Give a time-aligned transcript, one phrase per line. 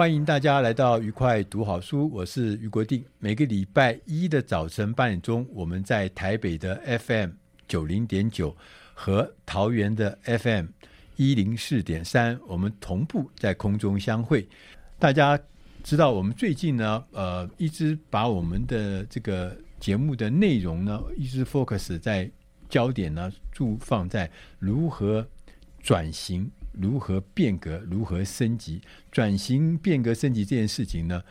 [0.00, 3.04] 欢迎大家来到愉快读好书，我是俞国定。
[3.18, 7.32] 每个礼拜一的早晨八点钟，我们在台北的 FM
[7.68, 8.56] 九零点九
[8.94, 10.68] 和桃园的 FM
[11.16, 14.48] 一零四点三，我们同步在空中相会。
[14.98, 15.38] 大家
[15.84, 22.30] 知道，我们最近呢，呃，一直把我们的这个节目的内容呢，一直 focus 在
[22.70, 25.28] 焦点呢，注放在如何
[25.82, 26.50] 转型。
[26.72, 27.82] 如何变革？
[27.90, 28.80] 如何升级？
[29.10, 31.22] 转型、变革、升级这件事情呢，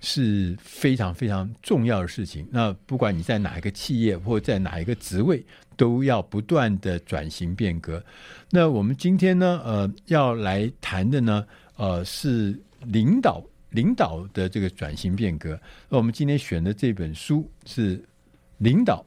[0.00, 2.46] 是非常非常重要的事情。
[2.50, 5.44] 那不管你在哪一个企业或在哪一个职位，
[5.76, 8.04] 都要不断的转型变革。
[8.50, 11.46] 那我们今天呢，呃，要来谈的呢，
[11.76, 15.60] 呃，是领导领导的这个转型变革。
[15.88, 17.98] 那我们今天选的这本书是
[18.58, 19.04] 《领导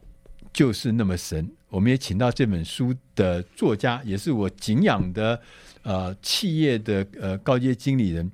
[0.52, 1.46] 就是那么神》。
[1.68, 5.40] 我们也请到这本书的作家，也是我敬仰的。
[5.82, 8.30] 呃，企业的呃高阶经理人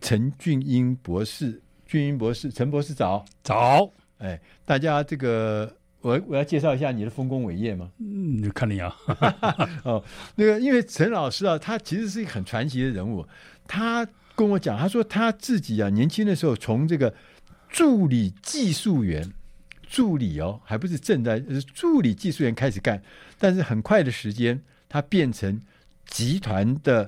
[0.00, 7.90] 陈俊英博士，俊英博士，陈博士早早，哎，大家这个我我要介绍一下你的丰功伟业吗？
[7.98, 8.94] 嗯，看你啊，
[9.82, 10.02] 哦，
[10.36, 13.26] 那个因为陈老师啊，他其实是一个很传奇的人物，
[13.66, 17.12] 他跟我讲，他说他自己啊年轻的时候从这个
[17.68, 19.28] 助理技术员，
[19.88, 23.02] 助理哦，还不是正在，是助理技术员开始干，
[23.38, 25.60] 但是很快的时间，他变成。
[26.12, 27.04] 集团的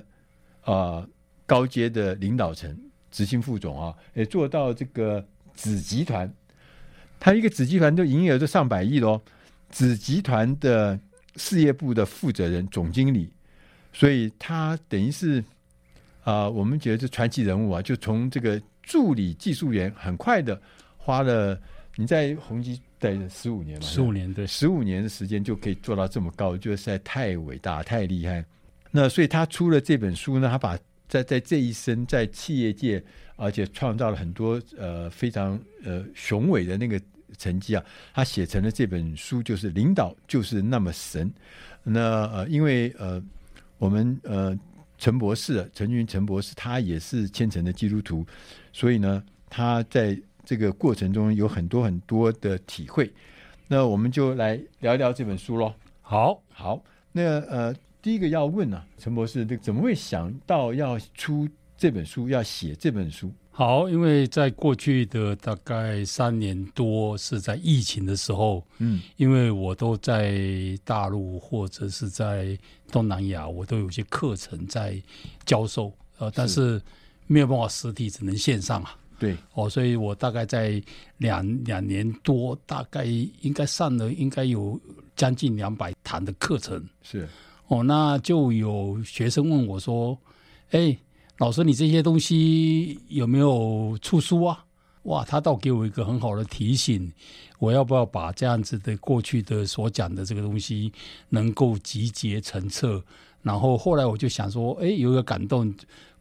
[0.62, 1.08] 啊、呃、
[1.44, 2.74] 高阶的领导层，
[3.10, 5.22] 执行副总啊，也做到这个
[5.54, 6.32] 子集团，
[7.20, 9.20] 他一个子集团都营业额都上百亿喽。
[9.68, 10.98] 子集团的
[11.36, 13.28] 事业部的负责人、总经理，
[13.92, 15.40] 所以他等于是
[16.22, 17.82] 啊、呃，我们觉得是传奇人物啊。
[17.82, 20.60] 就从这个助理技术员，很快的
[20.96, 21.60] 花了
[21.96, 28.44] 你在宏基待了十五年嘛，十五年对，十五年的时间就可以做到这么高，我觉得实在太伟大、太厉害。
[28.96, 30.78] 那所以他出了这本书呢，他把
[31.08, 33.02] 在在这一生在企业界，
[33.34, 37.00] 而且创造了很多呃非常呃雄伟的那个
[37.36, 37.84] 成绩啊，
[38.14, 41.28] 他写成了这本书，就是领导就是那么神。
[41.82, 43.20] 那呃因为呃
[43.78, 44.56] 我们呃
[44.96, 48.24] 陈博士陈云陈博士他也是虔诚的基督徒，
[48.72, 53.12] 所以呢他在这个过程中有很多很多的体会。
[53.66, 55.74] 那我们就来聊一聊这本书喽。
[56.00, 57.74] 好，好，那呃。
[58.04, 63.32] 第一个要问、啊，陈博士，这怎么会想到要出这本书，要写这本书？
[63.50, 70.38] 好，因为在过去的大概三年多是在疫情的时候，嗯，因为我都在
[70.84, 72.58] 大陆或者是在
[72.92, 75.02] 东南亚，我都有些课程在
[75.46, 76.78] 教授，呃，但是
[77.26, 78.94] 没有办法实体，只能线上啊。
[79.18, 80.82] 对，哦，所以我大概在
[81.16, 84.78] 两两年多，大概应该上了应该有
[85.16, 87.26] 将近两百堂的课程，是。
[87.68, 90.18] 哦，那就有学生问我说
[90.70, 90.96] ：“哎，
[91.38, 94.64] 老师，你这些东西有没有出书啊？”
[95.04, 97.12] 哇，他倒给我一个很好的提醒，
[97.58, 100.92] 我要不要把这样子的过去的所讲的这个东西
[101.30, 103.02] 能够集结成册？
[103.42, 105.74] 然后后来我就想说：“哎，有一个感动，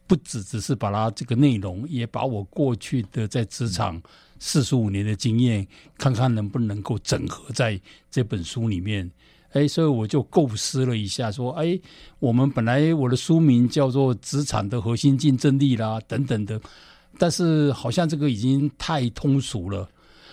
[0.06, 4.02] 不只只是把它这个内容，也把我过去的在职场
[4.38, 5.66] 四十五年的经验，
[5.96, 7.80] 看看能不能够整合在
[8.10, 9.10] 这本书里面。”
[9.54, 11.78] 哎，所以我就构思了一下，说：“哎，
[12.18, 16.60] 我们本来我的书名叫做《职场的核心竞争力》啦，等等的，
[17.18, 19.88] 但是好像这个已经太通俗了。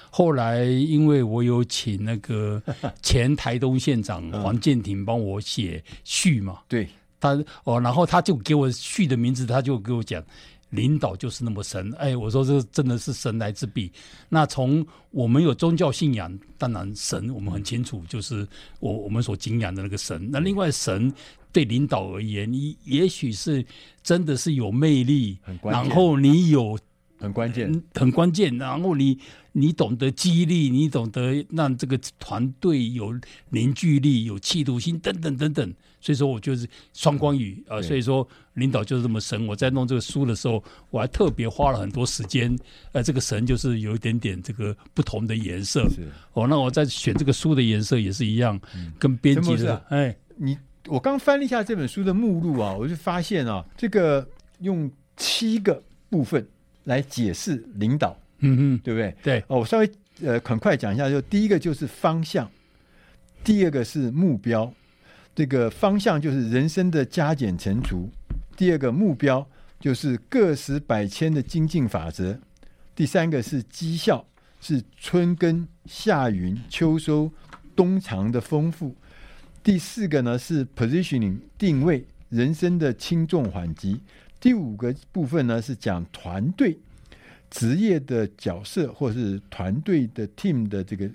[0.09, 2.61] 后来因为我有请那个
[3.03, 6.89] 前台东县长黄建庭帮我写序嘛，对，
[7.19, 10.21] 他哦，然后他就给我序的名字，他就给我讲，
[10.71, 11.93] 领导就是那么神。
[11.99, 13.91] 哎，我说这真的是神来之笔。
[14.27, 18.47] 那从我们有宗教信仰，当然神我们很清楚，就是
[18.79, 20.27] 我我们所敬仰的那个神。
[20.31, 21.13] 那另外神
[21.51, 23.63] 对领导而言，你也许是
[24.01, 26.77] 真的是有魅力，然后你有。
[27.21, 28.57] 很关键，很关键。
[28.57, 29.17] 然后你
[29.51, 33.13] 你懂得激励，你懂得让这个团队有
[33.49, 35.73] 凝聚力、有企图心等等等等。
[36.03, 37.79] 所以说我就是双关语啊。
[37.79, 39.45] 所以说领导就是这么神。
[39.45, 42.57] 我在弄这个书的时候，我还特别花了很多时间。
[42.91, 45.87] 呃，这个神就是有一点点这个不同的颜色。
[46.33, 49.75] 哦，那我在选这个书的颜色也是一样，嗯、跟编辑的。
[49.75, 50.57] 啊、哎，你
[50.87, 54.27] 我刚翻了一下这本书的目录啊，我就发现啊，这个
[54.61, 56.47] 用七个部分。
[56.85, 59.15] 来解释领导，嗯嗯，对不对？
[59.23, 59.91] 对哦，我稍微
[60.21, 62.49] 呃很快讲一下，就第一个就是方向，
[63.43, 64.73] 第二个是目标。
[65.33, 68.09] 这个方向就是人生的加减乘除，
[68.57, 69.47] 第二个目标
[69.79, 72.37] 就是个十百千的精进法则，
[72.93, 74.25] 第三个是绩效，
[74.59, 77.31] 是春耕夏耘秋收
[77.77, 78.93] 冬藏的丰富，
[79.63, 84.01] 第四个呢是 positioning 定位人生的轻重缓急。
[84.41, 86.77] 第五个部分呢是讲团队
[87.51, 91.07] 职业的角色，或是团队的 team 的这个，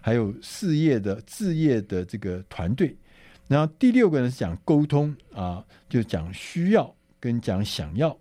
[0.00, 2.96] 还有事业的置业的这个团队。
[3.48, 8.16] 然后第六个呢是讲沟通啊，就讲需要跟讲想要。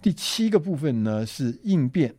[0.00, 2.14] 第七个部分呢是应变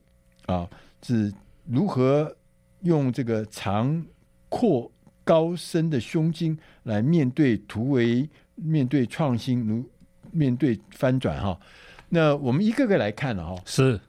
[0.47, 0.69] 啊，
[1.01, 1.31] 是
[1.65, 2.35] 如何
[2.81, 4.05] 用这个长
[4.49, 4.91] 阔
[5.23, 9.87] 高深的胸襟来面对突围，面对创新，如
[10.31, 11.57] 面对翻转哈。
[12.09, 13.99] 那我们一个个来看了哈，是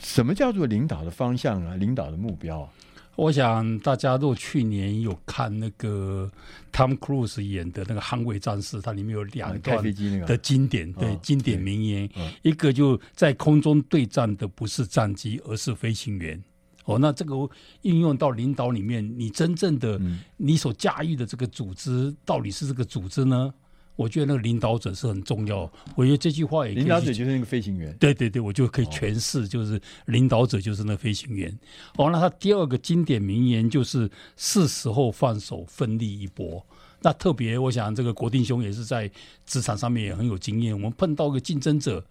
[0.00, 1.74] 什么叫做领导的方向啊？
[1.76, 2.68] 领导的目标啊？
[3.16, 6.30] 我想大家若去年有看那个
[6.72, 12.08] Tom Cruise 演的那个《捍卫战士》，它里面有两段的经典，对经典名言，
[12.40, 16.42] 一个就在空中对战的不是战机，而是飞行员。
[16.86, 17.34] 哦，那这个
[17.82, 20.00] 应用到领导里面，你真正的
[20.38, 23.52] 你所驾驭的这个组织，到底是这个组织呢？
[24.00, 25.70] 我觉得那个领导者是很重要。
[25.94, 27.94] 我觉得这句话也领导者就是那个飞行员。
[28.00, 31.54] 对对对，我就可以诠释，就是领导者就是那个飞行员。
[31.96, 36.64] 哦，那他第二个经典名言就是“是时候放手，奋力一搏”。
[37.02, 39.10] 那特别，我想这个国定兄也是在
[39.44, 40.72] 职场上面也很有经验。
[40.72, 42.02] 我们碰到一个竞争者，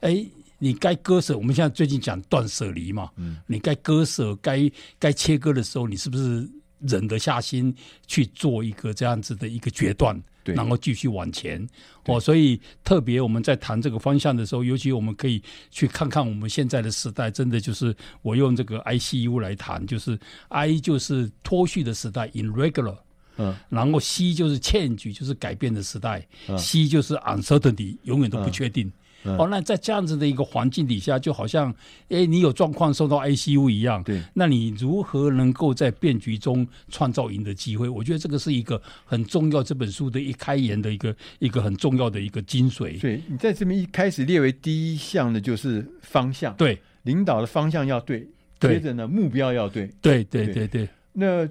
[0.00, 0.24] 哎，
[0.58, 1.36] 你该割舍。
[1.36, 6.48] 我们现在最近讲断舍离嘛，嗯，你该割舍、该该切割的时候，你是不是
[6.80, 7.74] 忍得下心
[8.06, 10.18] 去做一个这样子的一个决断？
[10.44, 11.66] 对，然后继续往前。
[12.06, 20.16] 哦，所以特别我们在谈这个方向的时候，尤其我们可以去看看我们现在的时代，真的就是我用这个 ICU 来谈，就是
[20.48, 22.98] I 就是脱序的时代，irregular，
[23.38, 28.86] 嗯，然后 C 就是 change，就是改变的时代，嗯，C 就是 uncertainty，永远都不确定。
[28.86, 28.92] 嗯
[29.24, 31.74] 嗯、哦，那在这样子的一个环境底下，就好像，
[32.10, 34.02] 哎，你有状况受到 ICU 一样。
[34.04, 37.88] 对，那你如何能够在变局中创造赢的机会？
[37.88, 43.00] 我觉得这个是一个很重要，这本书的一开言的一个一个很重要的一个精髓。
[43.00, 48.28] 对，你在这边一开始列为第一项的就是方向，对，领导的方向要对，
[48.60, 50.88] 接着呢目标要对，对对对对，对。
[51.14, 51.48] 那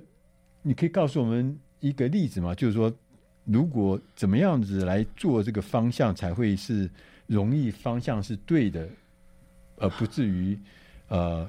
[0.62, 2.54] 你可以告诉我们一个例子吗？
[2.54, 2.94] 就是说，
[3.46, 6.88] 如果怎么样子来做这个方向才会是？
[7.34, 8.88] 容易方向是对的，
[9.78, 10.58] 而不至于
[11.08, 11.48] 呃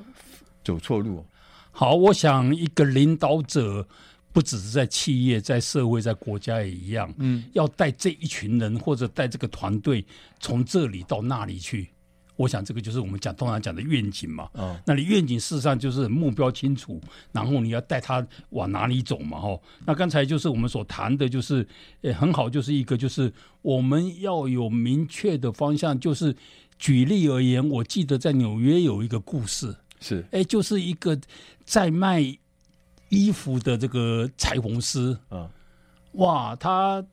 [0.65, 1.25] 走错路。
[1.71, 3.87] 好，我想一个领导者
[4.33, 10.05] 不只是在企业、在社会、在国家也一样，嗯，要带这一群人或者带这个团队
[10.41, 11.91] 从这里到那里去。
[12.37, 14.49] 我想这个就是我们讲通常讲的愿景嘛。
[14.55, 17.01] 哦，那你愿景事实上就是目标清楚，
[17.33, 19.39] 然后你要带他往哪里走嘛。
[19.39, 21.67] 哈，那刚才就是我们所谈的，就是
[22.03, 25.99] 呃很好，就是一个就是我们要有明确的方向。
[25.99, 26.35] 就是
[26.79, 31.19] 举例而言，我记得在纽约有一个故事，是哎，就是一个
[31.65, 32.21] 在卖
[33.11, 35.49] 衣服的这个裁缝师啊，
[36.13, 37.05] 哇，他。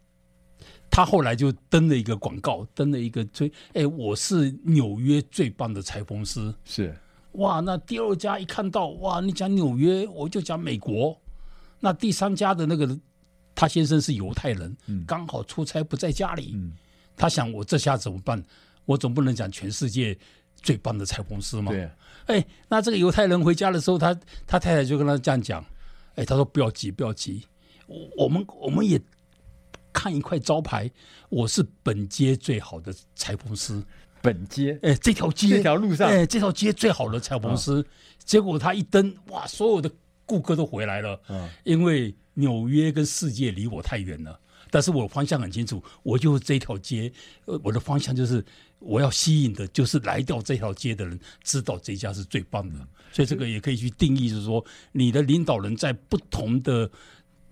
[0.91, 6.53] 他后来就登了一个广告，登了一个最，哎，我是纽约最棒的裁缝师。
[6.65, 6.93] 是，
[7.31, 11.17] 哇，那第二家一看到，哇，你讲纽约，我就讲美国。
[11.79, 13.00] 那第三家的那个，
[13.55, 16.74] 他先生是犹太人，嗯，刚好出差不在家里，嗯，
[17.15, 18.43] 他想我这下怎么办？
[18.83, 20.15] 我总不能讲全世界
[20.57, 21.71] 最棒的裁缝师嘛。
[21.71, 21.89] 对，
[22.25, 24.13] 哎，那这个犹太人回家的时候，他
[24.45, 25.65] 他太太就跟他这样讲，
[26.15, 27.45] 哎，他说不要急，不要急，
[28.17, 29.01] 我们我们也。
[29.91, 30.89] 看一块招牌，
[31.29, 33.83] 我是本街最好的裁缝师。
[34.24, 37.71] 本街，哎，这条街，这条路上，哎，这条街最好的裁缝师。
[37.71, 37.86] 哦、
[38.19, 39.89] 结果他一登，哇，所有的
[40.27, 41.19] 顾客都回来了。
[41.27, 47.12] 嗯、哦，因为纽约跟世界离我太远了，但是我方向很清楚，我就是这条街。
[47.45, 48.45] 呃，我的方向就是
[48.77, 52.75] 我要吸引的就是来到这条街的人，知道这家是最棒的。
[53.12, 56.88] 所以这个也可以去定义，就是说，你的领导人在不同的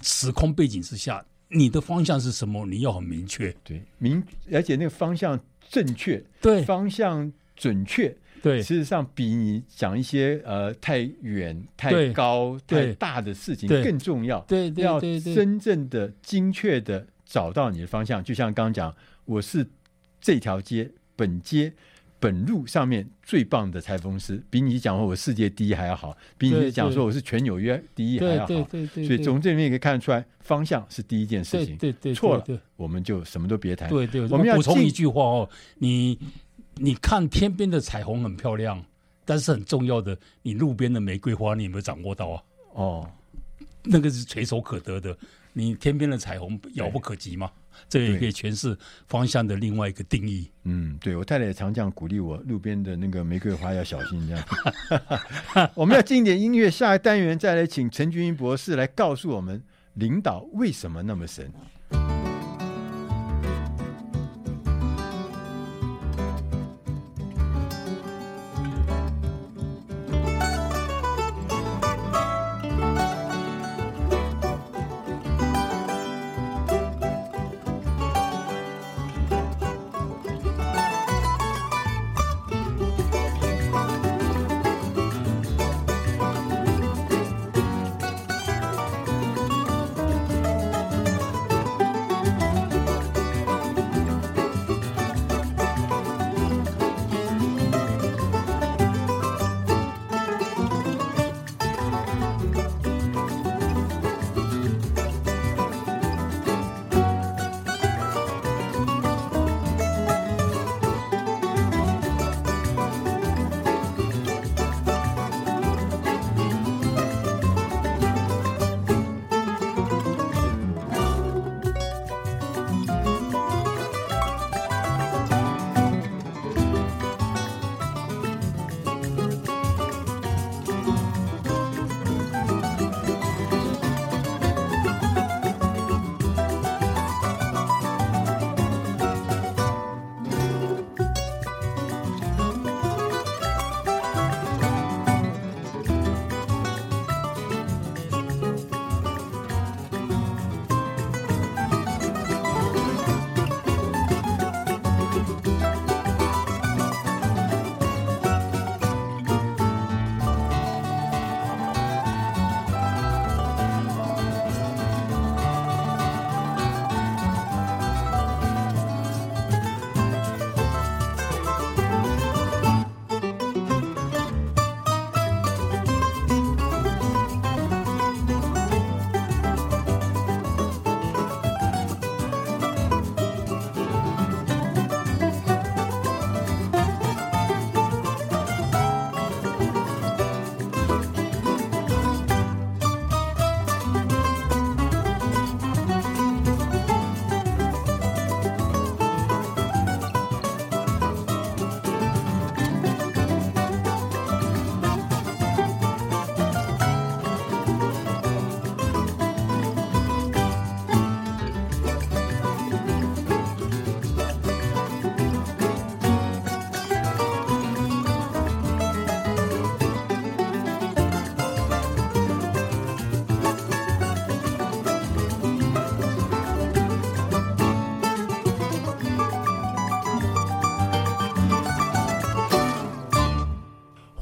[0.04, 2.66] 时空背景之下，你的方向是什么？
[2.66, 5.40] 你要很明确，对，明而且那个方向
[5.70, 14.40] 正确，对，方向准确，对，事实上比你讲一些呃太远、太高、太大的事情更重要。
[14.42, 18.24] 对，对，要真正的精确的找到你的方向。
[18.24, 19.66] 就像刚刚讲，我是
[20.22, 21.74] 这条街本街。
[22.20, 28.48] 本路上面最棒的裁缝师，比你讲说我世界第一还要好，比你讲说我是全纽约第一还要好。
[28.48, 31.78] 对对对，所以从这里面可以看得出来，方向是第一件事情。
[31.78, 33.90] 对对，错了，我们就什么都别谈。
[33.90, 36.20] 对对，我们要补充一句话哦，你
[36.76, 38.84] 你看天边的彩虹很漂亮，
[39.24, 42.44] 但是很重要的，你路边的玫瑰花你有没有掌握到啊？
[42.74, 43.12] 哦，
[43.84, 45.18] 那个是垂手可得的，
[45.54, 47.50] 你天边的彩虹遥不可及吗？
[47.88, 50.50] 这也可以诠释方向的另外一个定义。
[50.64, 54.44] 嗯，对，我太太也常这样鼓励我，路边的那个玫瑰花要小心这样。
[55.74, 61.52] 我们要进一点音乐，下一单元再来请陈君英博士来告诉我们，领导为什么那么神。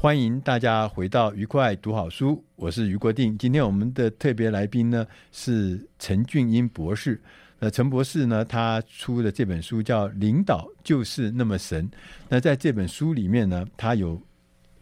[0.08, 3.36] 欢迎大家回到愉快读好书，我是余国定。
[3.36, 7.20] 今天我们的特别来宾呢是陈俊英博士。
[7.58, 11.86] 那陈博士呢，他出的这本书叫《领导就是那么神》。
[12.26, 14.18] 那在这本书里面呢，他有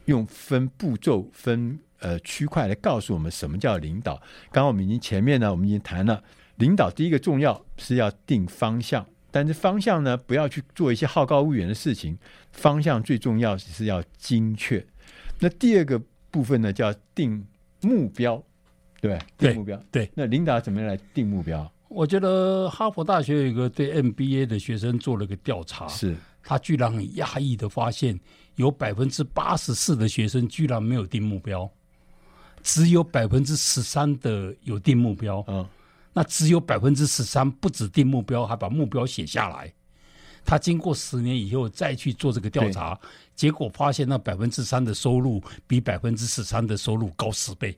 [0.05, 4.15] 用分步骤、分呃区块来告诉我们什么叫领导。
[4.53, 6.23] 刚刚我们已经前面呢，我们已经谈了
[6.59, 12.17] 领导第一个重要是要定方向，但是方向呢，不要去做一些好高骛远的事情。
[12.53, 14.87] 方向最重要是要精确。
[15.39, 16.01] 那第二个
[16.31, 17.47] 部分呢，叫定
[17.83, 18.43] 目标，
[19.01, 19.77] 对，定目标。
[19.91, 21.71] 对，对，那琳达怎么样来定目标？
[21.89, 28.19] 我觉得哈佛大学有一个对 MBA 的学生做了个调查，是他居然很压抑的发现，
[28.57, 31.71] 有百分之八十四的学生居然没有定目标，
[32.63, 35.45] 只有百分之十三的有定目标。
[35.47, 35.65] 嗯，
[36.13, 39.73] 那只有百分之十三不止定目标，还把目标写下来。
[40.45, 42.99] 他经过十年以后再去做这个调查，
[43.37, 47.77] 结果发现那百分之三的收入比百分之十三的收入高十倍。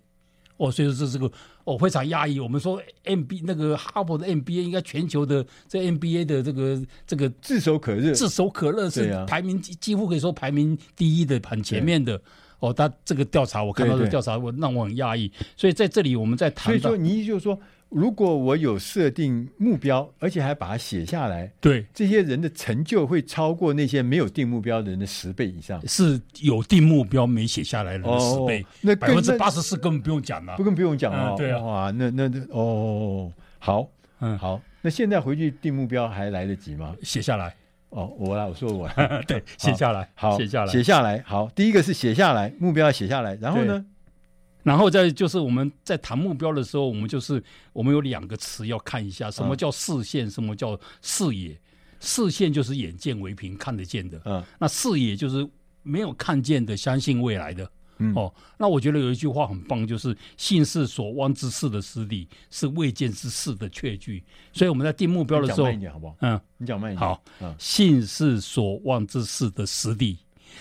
[0.56, 1.30] 哦，所以说这这个
[1.64, 2.40] 哦非常压抑。
[2.40, 12.18] 我们说 M B 那个哈佛的 M B A 应该全球的这 M B A 的这个这个炙手可热，炙手可热是排名几几乎可以说排名第一的，很前面的。
[12.60, 15.30] 哦，他这个调查我看到这个调查，我让我很压抑。
[15.56, 17.58] 所以在这里我们在谈，所以说你就是说。
[17.90, 25.80] 如果我有设定目标，而且还把它写下来，对这些人的成就会超过那些没有定目标的人的十倍以上。
[25.88, 31.36] 是有定目标没写下来的人的十倍，哦、那百分之八十四根本不用讲了，不更不用讲啊、嗯？
[31.36, 33.88] 对啊，哇，那那那哦，好，
[34.20, 36.94] 嗯，好，那现在回去定目标还来得及吗？
[37.02, 37.54] 写下来
[37.88, 38.86] 哦，我来，我说我
[39.26, 43.82] 对，写下来，好，写下来，写下来，好，第一个是写下来，目标要写下来，然后呢？
[44.68, 51.58] 然后再就是我们在谈目标的时候，我们就是我们有两个词要看一下，什么叫视线，什么叫视野。
[52.00, 54.20] 视线就是眼见为凭，看得见的。
[54.26, 55.48] 嗯，那视野就是
[55.82, 57.68] 没有看见的，相信未来的。
[57.98, 64.22] 嗯，哦，那我觉得有一句话很棒，就是“信是所望之事的实底，是未见之事的确据”。
[64.52, 66.16] 所以我们在定目标的时候，讲慢一点好不好？
[66.20, 67.00] 嗯，你讲慢一点。
[67.00, 67.20] 好，
[67.58, 70.18] 信是所望之事的实底。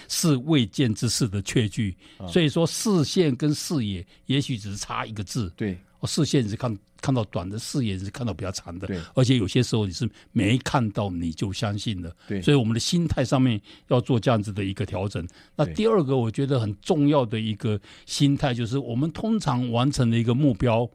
[0.07, 1.95] 是未见之事的确据，
[2.27, 5.51] 所以说视线跟视野也许只是差一个字。
[5.55, 8.87] 对，视线是看看到短的，视野是看到比较长的。
[8.87, 12.15] 对，而且有些时候你是没看到你就相信了。
[12.27, 15.27] 对，所以我们的心态上面要做这样子的一个调整。
[15.55, 20.89] 那第二个我觉得很重要的一个心态就是，我们通常完成了一个目标，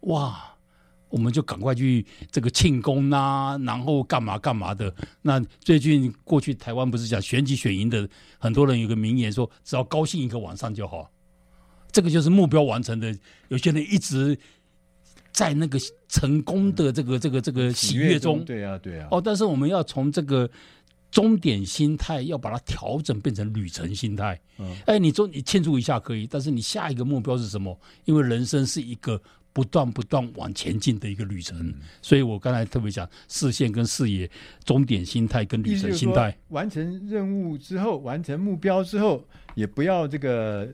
[0.00, 0.55] 哇。
[1.08, 4.92] 我们就赶快去这个庆功呐、啊，然后干嘛干嘛的。
[5.22, 8.08] 那最近过去台湾不是讲选举选赢的，
[8.38, 11.08] 很多人有个名言说，只要高兴一个晚上就好。
[11.92, 13.16] 这个就是目标完成的。
[13.48, 14.36] 有些人一直
[15.32, 19.08] 在那个成功的这个这个这个喜悦中，对啊对啊。
[19.12, 20.50] 哦，但是我们要从这个
[21.10, 24.38] 终点心态要把它调整变成旅程心态。
[24.58, 27.78] 嗯，哎，你终你庆祝一下可以，但是你下一个目标是什么？
[28.04, 29.22] 因为人生是一个。
[29.56, 34.30] 不断不断往前进的一个旅程，嗯、所以我刚才特别讲视线跟视野、
[34.66, 36.36] 终点心态跟旅程心态。
[36.48, 40.68] 完成任务之后，完成目标之后，也不要这个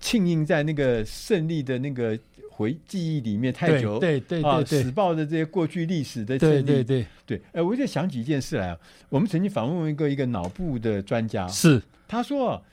[0.00, 2.18] 庆应在那个胜利的那个
[2.50, 3.98] 回记忆里面太久。
[3.98, 6.62] 对对对，对，死抱着这些过去历史的胜利。
[6.62, 7.42] 对对对对。
[7.52, 8.78] 哎，我就想起一件事来啊，
[9.10, 12.64] 我们曾经访问一个一个脑部的专家，是他说，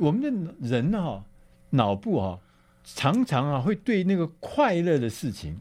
[0.00, 1.22] 我们的人呢、啊，
[1.68, 2.38] 脑部啊。
[2.84, 5.58] 常常啊，会对那个快乐的事情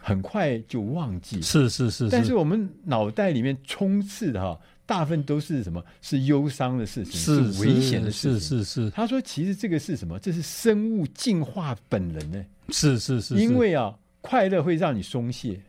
[0.00, 1.42] 很快就忘记。
[1.42, 5.84] 是是是，是，但是我们脑袋里面充斥的哈，大部分都是什么？
[6.00, 8.40] 是忧伤的事情，是，是危险的事情。
[8.40, 8.90] 是是是，是。
[8.90, 10.18] 他说，其实这个是什么？
[10.18, 12.42] 这是生物进化本能呢。
[12.70, 13.42] 是是是，是。
[13.42, 15.60] 因为啊，快乐会让你松懈，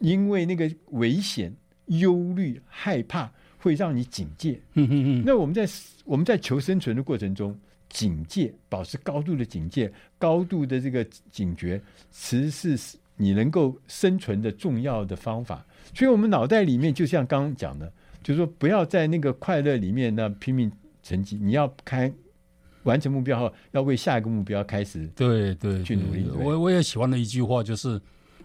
[0.00, 1.54] 因为那个危险、
[1.86, 4.60] 忧虑、害怕会让你警戒。
[4.74, 5.22] 嗯嗯嗯。
[5.24, 5.68] 那我们在
[6.04, 7.56] 我们在求生存的过程中。
[7.88, 15.64] 警戒，保持高度的警戒，高度的这个警觉，其实是你能够生存的重要的方法。
[15.94, 17.90] 所以，我们脑袋里面就像刚刚讲的，
[18.22, 20.70] 就是说，不要在那个快乐里面呢拼命
[21.02, 22.12] 成绩，你要开
[22.82, 26.28] 完成目标后，要为下一个目标开始对对去努力。
[26.30, 28.00] 我我也喜欢的一句话就是：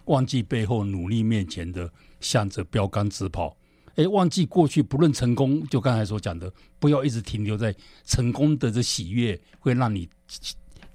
[0.06, 3.56] 忘记背后，努力面前的，向着标杆直跑。
[3.96, 10.08] 哎，忘记过去，不论成功，就刚才所讲的，不要一直停留在成功的这喜悦，会让你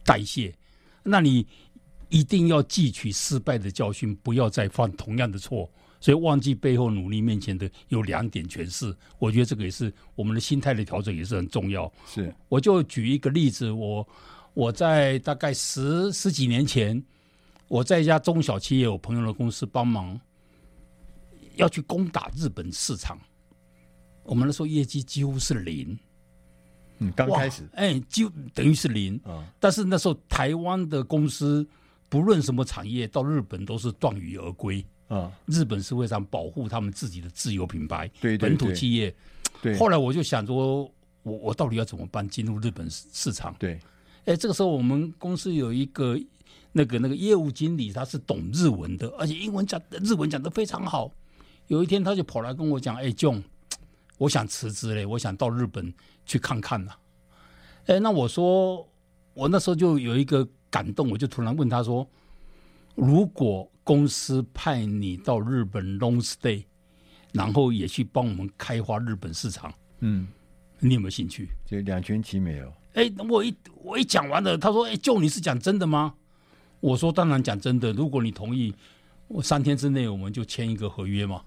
[0.03, 0.53] 代谢。
[1.01, 1.45] 那你
[2.09, 5.69] 一定要汲取失败的教训，不要再犯同样的错。
[6.01, 11.91] 所以，忘记背后努力面前的有两点诠释，我觉得这个也是我们的心态的调整，也是很重要。
[12.07, 14.07] 是，我就举一个例子，我
[14.53, 17.01] 我在大概十十几年前，
[17.67, 20.19] 我在一家中小企业，我朋友的公司帮忙。
[21.59, 23.17] 要去攻打日本市场，
[24.23, 25.97] 我们那时候业绩几乎是零。
[26.99, 29.19] 嗯，刚开始，哎，就等于是零。
[29.25, 31.65] 嗯，但是那时候台湾的公司
[32.09, 34.85] 不论什么产业，到日本都是断羽而归。
[35.07, 39.13] 啊，日本是非常保护他们自己的自有品牌，对，本土企业。
[39.61, 40.83] 对，后来我就想说，
[41.23, 42.27] 我我到底要怎么办？
[42.27, 43.55] 进入日本市场？
[43.57, 43.79] 对，
[44.25, 46.15] 哎，这个时候我们公司有一个
[46.71, 51.11] 那个那个业务经理，他是懂日文的，而且英文讲日文讲的非常好。
[51.69, 53.43] 有一天，他就跑来跟我讲：“哎，John，
[54.17, 55.93] 我想辞职嘞，我想到日本
[56.25, 56.93] 去看看呐。”
[57.85, 58.87] 哎，那我说，
[59.35, 62.07] 我那时候就有一个感动，我就突然问他说
[62.95, 66.63] ：“如果公司派你到日本 long stay，
[67.33, 70.27] 然后也去帮我们开发日本市场，嗯，
[70.79, 72.73] 你有没有兴趣？”就两全其美哦。
[72.93, 76.15] 哎，我一我一讲完了，他说：“哎，John，你是讲真的吗？”
[76.81, 77.93] 我说：“当然讲真的。
[77.93, 78.73] 如果你同意，
[79.27, 81.43] 我三天之内我们就签一个合约嘛。”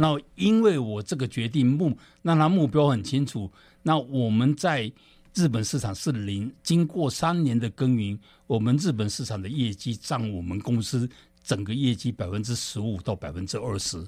[0.00, 3.50] 那因为我这个决定目让他目标很清楚，
[3.82, 4.90] 那我们在
[5.34, 11.08] 日本市场是零，经过三年的耕耘，我们日本市场的业绩占我们公司
[11.42, 14.06] 整个业绩百分之十五到百分之二十。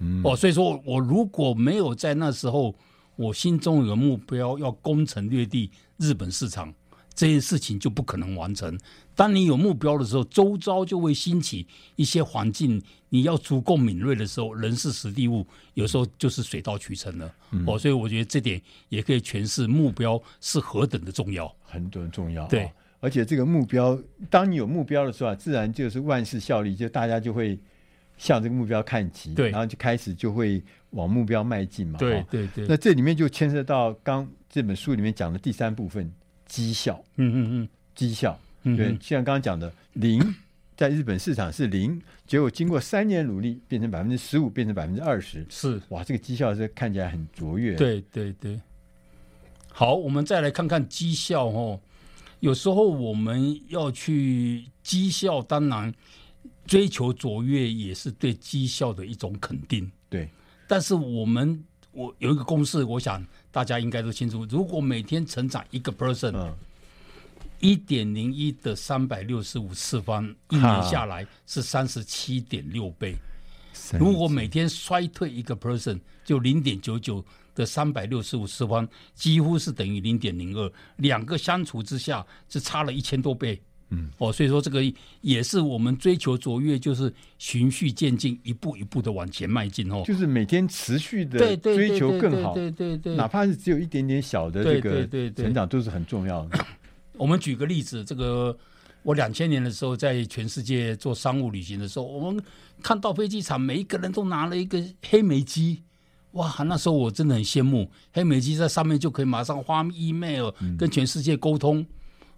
[0.00, 2.74] 嗯，哦，所以说我如果没有在那时候，
[3.14, 6.74] 我心中有个目标要攻城略地日本市场。
[7.18, 8.78] 这件事情就不可能完成。
[9.16, 17.34] 当你有目标的时候，周遭就会兴起一些环境，你要足够敏锐的时候，人事时地物有时候就是水到渠成了。
[17.50, 22.46] 嗯、哦，所以我觉得这点也可以诠释目标是何等的重要，很多重要。
[22.46, 24.00] 对、哦，而且这个目标，
[24.30, 27.58] 当你有目标的时候啊，自然就是万事效力，就大家就会
[28.16, 31.98] 向这个目标看齐，对，然后就开始就会往目标迈进嘛。
[31.98, 32.64] 对对对。
[32.68, 36.08] 那这里面就牵涉到刚这本书里面讲的第三部分。
[36.48, 40.34] 绩效，嗯嗯嗯，绩效，嗯、对，像刚刚讲的零，
[40.76, 47.74] 在日本市场是零，结果经过三年努力变成百分之十五，变成百分之二十，是哇，这个绩效是看起来很卓越。
[47.74, 48.58] 对对对，
[49.70, 51.78] 好，我们再来看看绩效哦。
[52.40, 55.92] 有时候我们要去绩效，当然
[56.66, 59.90] 追求卓越也是对绩效的一种肯定。
[60.08, 60.28] 对，
[60.66, 63.22] 但是我们我有一个公式，我想。
[63.58, 66.52] 大家应该都清楚，如果每天成长一个 percent，
[67.58, 73.16] 一点零一的三百六十五次方，一年下来是三十七点六倍。
[73.98, 83.60] 如果每天衰退一个 percent，就零点九九的三百六十五次方，几乎是等于零点零二，两个相除之下是差了一千多倍。
[83.90, 84.82] 嗯，哦，所以说这个
[85.22, 90.02] 也是我们追求卓越，就是循序渐进，一步一步的往前迈进哦。
[90.04, 96.66] 就是每天持续的追求更好，对对对，哪怕是只有一点点小的这个成长，都是很重要的。
[97.14, 98.54] 我们举个例子，这个
[99.02, 102.42] 我两千年的时候在全世界做商务旅行的时候，我们
[102.82, 105.82] 看到飞机场每一个人都拿了一个黑莓机，
[106.32, 111.86] 哇，那时候我真的很羡慕，黑莓机在上面就可以马上发 email 跟全世界沟通。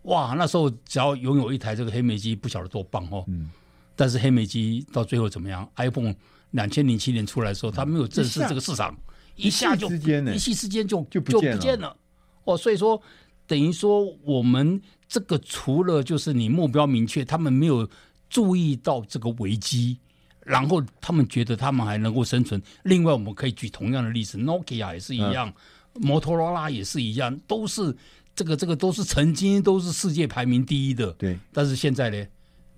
[0.03, 3.25] 哇，那时候只要拥有一台这个黑莓机，不晓得多棒哦。
[3.29, 3.51] 嗯。
[3.95, 6.15] 但是黑莓机到最后怎么样？iPhone
[6.53, 8.97] 两千零七年出来的时候，它没有正式这个市场，
[9.37, 9.91] 一下就
[10.33, 11.95] 一夕之间就就不见了。
[12.45, 12.99] 哦，所以说
[13.47, 17.87] 等于说我们这个除了就是你目标明确，他们没有
[18.31, 19.99] 注意到这个危机，
[20.47, 22.63] 然后他们觉得他们还能够生存。
[22.85, 25.53] 另外，我们可以举同样的例子，Nokia 也是一样，
[25.93, 27.95] 摩托罗拉也是一样，都是。
[28.35, 31.39] 这个这个都是曾经都是世界排名第一的，对。
[31.53, 32.27] 但是现在呢，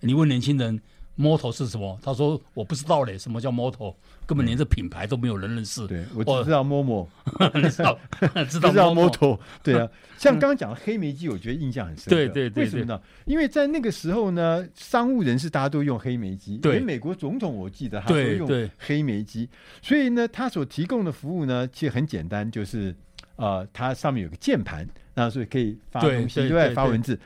[0.00, 0.80] 你问年轻人
[1.16, 1.98] ，Moto 是什么？
[2.02, 3.94] 他说我不知道嘞，什么叫 Moto？
[4.24, 5.86] 根本连这品牌都没有人认识。
[5.86, 7.06] 对，我只知道 Momo，
[7.70, 7.98] 知道
[8.48, 9.38] 知道 Moto。
[9.62, 9.86] 对啊，
[10.16, 12.10] 像刚刚讲的黑莓机，我觉得印象很深刻。
[12.10, 12.98] 对对对，为什么呢？
[13.26, 19.50] 因为在那个时候呢，商务人士大家都用黑莓机，连美国总统我记得他都用黑莓机，
[19.82, 22.94] 所以呢，他所提供的服务呢，其实很简单，就是
[23.42, 24.88] 呃，它上面有个键盘。
[25.14, 27.18] 那所以可以发东西，对外发文字，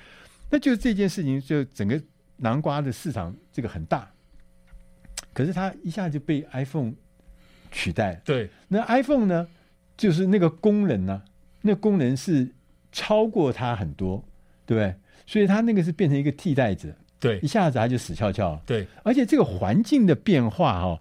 [0.50, 2.00] 那就是这件事情，就整个
[2.38, 4.10] 南瓜的市场这个很大，
[5.34, 6.94] 可是它一下就被 iPhone
[7.70, 8.20] 取代。
[8.24, 9.46] 对，那 iPhone 呢，
[9.94, 11.24] 就是那个功能呢、啊，
[11.60, 12.50] 那功能是
[12.90, 14.24] 超过它很多，
[14.64, 14.94] 对不对？
[15.26, 16.88] 所以它那个是变成一个替代者。
[17.20, 18.62] 对，一下子它就死翘翘了。
[18.66, 21.00] 对，而且这个环境的变化哈、哦。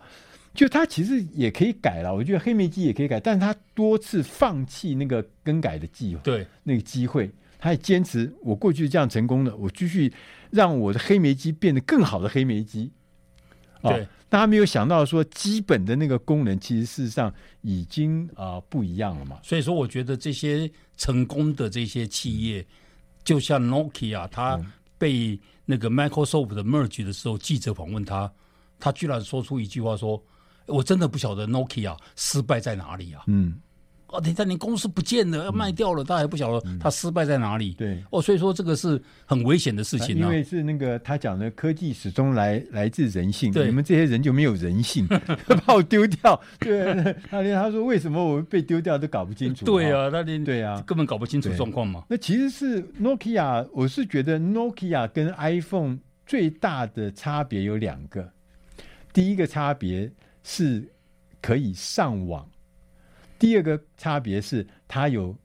[0.56, 10.12] 就他其实也可以改了，我觉得黑莓机也可以改，但是他多次放弃那个更改的计划，对那个机会，他也坚持我过去这样成功的，我继续
[10.52, 12.89] 让我的黑莓机变得更好的黑莓机。
[13.82, 19.38] 对，哦、大家没有想到说基本的那个功能，其实事实上已经啊、呃、不一样了嘛。
[19.44, 22.65] 所以说，我觉得这些成功的这些企业，
[23.24, 24.60] 就像 Nokia，他
[24.98, 28.32] 被那个 Microsoft 的 merge 的时候，记者访问他，
[28.80, 30.24] 他居然说出一句话说。
[30.67, 33.21] 我真的不晓得 Nokia 失败在哪里啊？
[33.28, 33.56] 嗯，
[34.08, 37.71] 哦，等一下，你公司不见了，要卖掉了，他、嗯、还不晓得他失败在哪里？
[37.71, 40.19] 嗯、对，哦，所以说这个是很危险的事情、啊。
[40.19, 45.08] 因为是那个他讲的科技始终来来自人性，对你们这些人就没有人性，
[45.65, 46.39] 把我丢掉。
[46.60, 49.65] 对，他连他说为什么我被丢掉都搞不清楚。
[49.65, 52.04] 对啊，他连对啊，根本搞不清楚状况嘛。
[52.10, 58.32] 那其实是 Nokia，我是觉得 Nokia 跟 iPhone 最大的差别有两个，
[59.13, 60.12] 第一个差别。
[60.47, 60.88] 是
[61.41, 62.47] 可以上网。
[63.39, 65.36] 第二个差别是，它有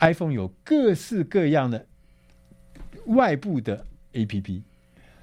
[0.00, 1.86] iPhone 有各式各样的
[3.06, 4.62] 外部的 APP，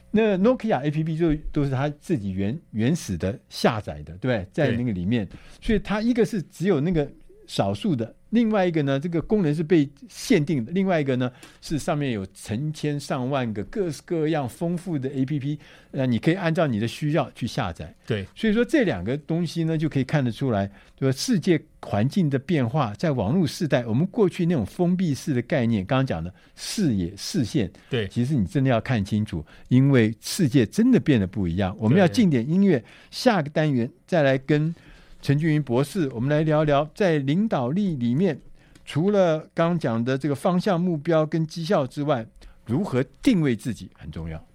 [0.09, 4.47] 那 Nokia APP 就都是它自己原原始的下载的，对不对？
[4.53, 5.27] 在那个里面，
[5.61, 7.07] 所以它一个是只有那个
[7.53, 8.15] 少数的。
[8.31, 15.59] 另外一个呢，这个功能是被限定的；另外一个呢，是上面有成千上万个各式各样丰富的 APP，
[15.91, 17.93] 呃，你可以按照你的需要去下载。
[18.07, 31.75] 对，所以说这两个东西呢，就可以看得出来，说世界环境的变化，在网络时代，我们过去那种封闭式的概念，刚刚讲的视野、视线，对，其实你真的要看清楚，因为世界真的变得不一样。
[31.77, 34.73] 我们要进点音乐，下个单元再来跟。
[35.23, 38.41] 陈俊云博士，我们来聊聊在领导力里面，
[38.83, 42.27] 除了刚讲的这个方向、目标跟绩效之外，
[42.65, 44.45] 如何定位自己很重要。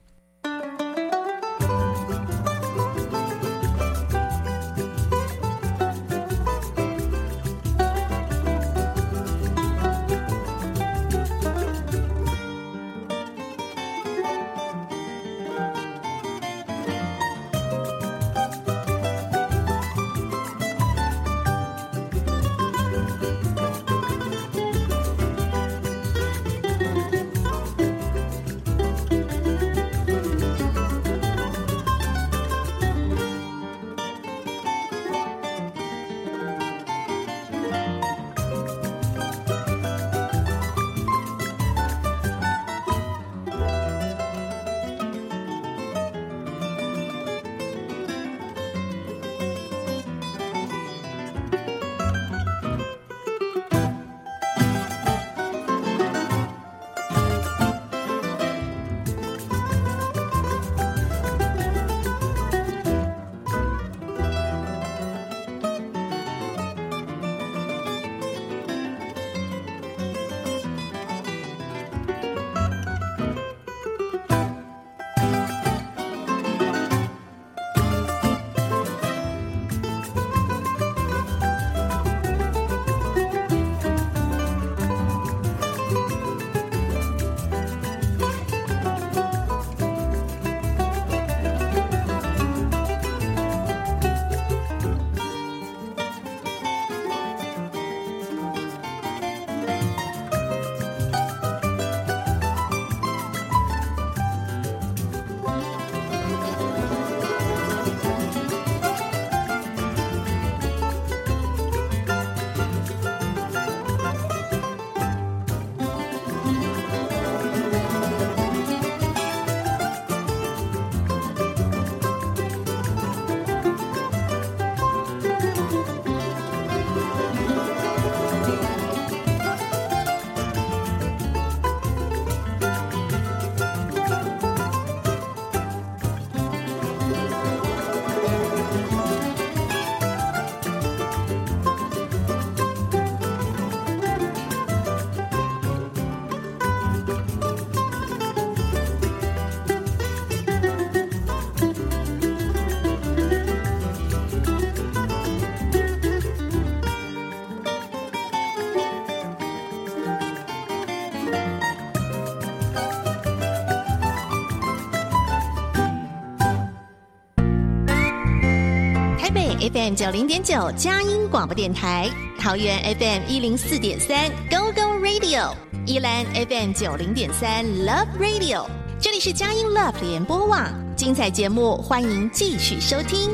[169.72, 175.52] FM 九零点九佳音广播电台，桃园 FM 一零四点三 Go Go Radio，
[175.84, 178.66] 宜兰 FM 九零点三 Love Radio，
[178.98, 183.30] 这里是佳音 Love 联播网，精彩节目欢迎继续收听。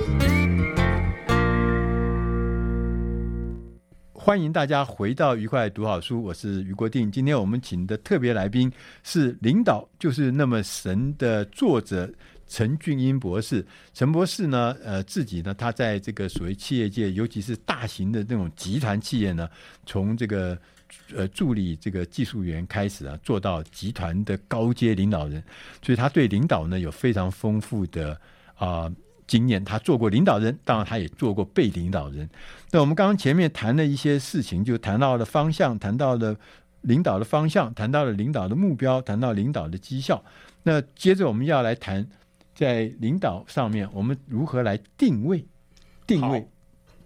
[4.12, 7.12] 欢迎大家回到愉快读好书，我是于国定。
[7.12, 12.10] 今天我们请的特别来宾是《领导就是那么神》的作者。
[12.54, 19.50] 陈俊英博士，陈博士呢，呃，自己呢，他在这个所谓企业界，尤其是大型的那种集团企业呢，
[19.84, 20.56] 从这个
[21.12, 25.42] 呃助理这个技术员开始啊，做到集团的高阶领导人，
[25.82, 28.16] 所以他对领导呢有非常丰富的
[28.54, 28.88] 啊、
[29.26, 29.64] 经验。
[29.64, 32.30] 他做过领导人，当然他也做过被领导人。
[32.70, 36.36] 那我们刚刚前面谈了一些事情，就谈到了方向，谈到了
[36.82, 40.24] 领导的方向，谈到了领导的目标，谈到领导的绩效。
[40.62, 42.06] 那接着我们要来谈。
[42.54, 45.44] 在领导上面，我们如何来定位？
[46.06, 46.46] 定位，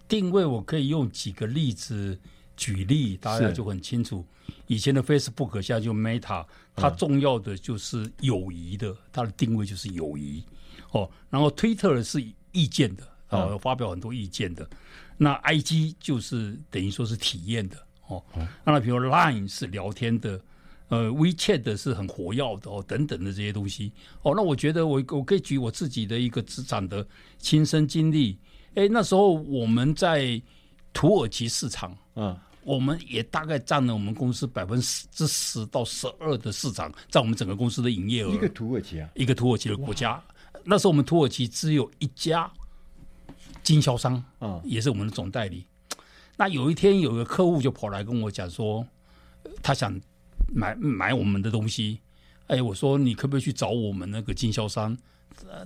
[0.07, 2.19] 定位，我可以用几个例子
[2.57, 4.25] 举例，大家就很清楚。
[4.67, 10.45] 以前的 Facebook 现在就 Meta，它重要的就是友谊的，它的定位就是友谊
[10.91, 11.11] 哦。
[11.31, 14.69] 然后 Twitter 是意见的，哦，发表很多意见的。
[15.17, 17.77] 那 IG 就是等于说是体验的
[18.09, 18.23] 哦。
[18.65, 20.41] 那比如 Line 是聊天的。
[20.89, 24.33] 呃，WeChat 的是很活跃的哦，等等的这些东西哦。
[24.35, 27.07] 那我觉得我我可以举我自己的一个职场的
[27.39, 28.39] 亲身经历。
[28.75, 30.41] 哎，那时候我们在
[30.93, 38.33] 土耳其市场嗯，我们也大概占了我们公司百分之十到十二的市场，在我们整个公司的营业额。
[38.33, 40.23] 一个土耳其啊，一个土耳其的国家，
[40.65, 42.51] 那时候我们土耳其只有一家
[43.63, 45.67] 经销商，嗯，也是我们的总代理。
[46.37, 48.87] 那有一天，有个客户就跑来跟我讲说，
[49.63, 49.99] 他想
[50.53, 52.01] 买买我们的东西。
[52.47, 54.97] 哎，我说你可不可以去找我们那个经销商？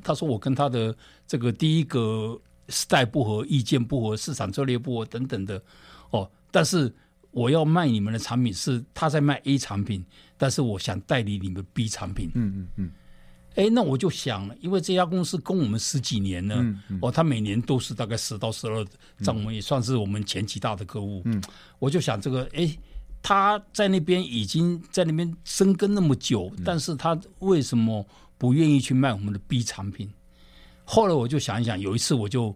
[0.02, 0.94] 他说我跟他的
[1.26, 5.62] 这个第一个 style 不合，意见不合，市场策略不合等等的。
[6.10, 6.92] 哦，但是
[7.30, 10.04] 我要卖你们的产品是他在卖 A 产品，
[10.36, 12.30] 但是我想代理你们 B 产品。
[12.34, 12.90] 嗯嗯嗯。
[13.54, 18.84] 哎，那我就想，因为这家公司跟我们十几年了，嗯嗯、哦，他每年都是大概十到十二，
[19.18, 21.20] 这样我们也算是我们前几大的客户。
[21.26, 21.42] 嗯，
[21.78, 22.74] 我就想这个，哎，
[23.22, 28.04] 他在那边已经在那边生根那么久，嗯、但是他为什么
[28.36, 30.12] 不愿意去卖我们的 B 产品？
[30.84, 32.54] 后来我就想一想，有一次我就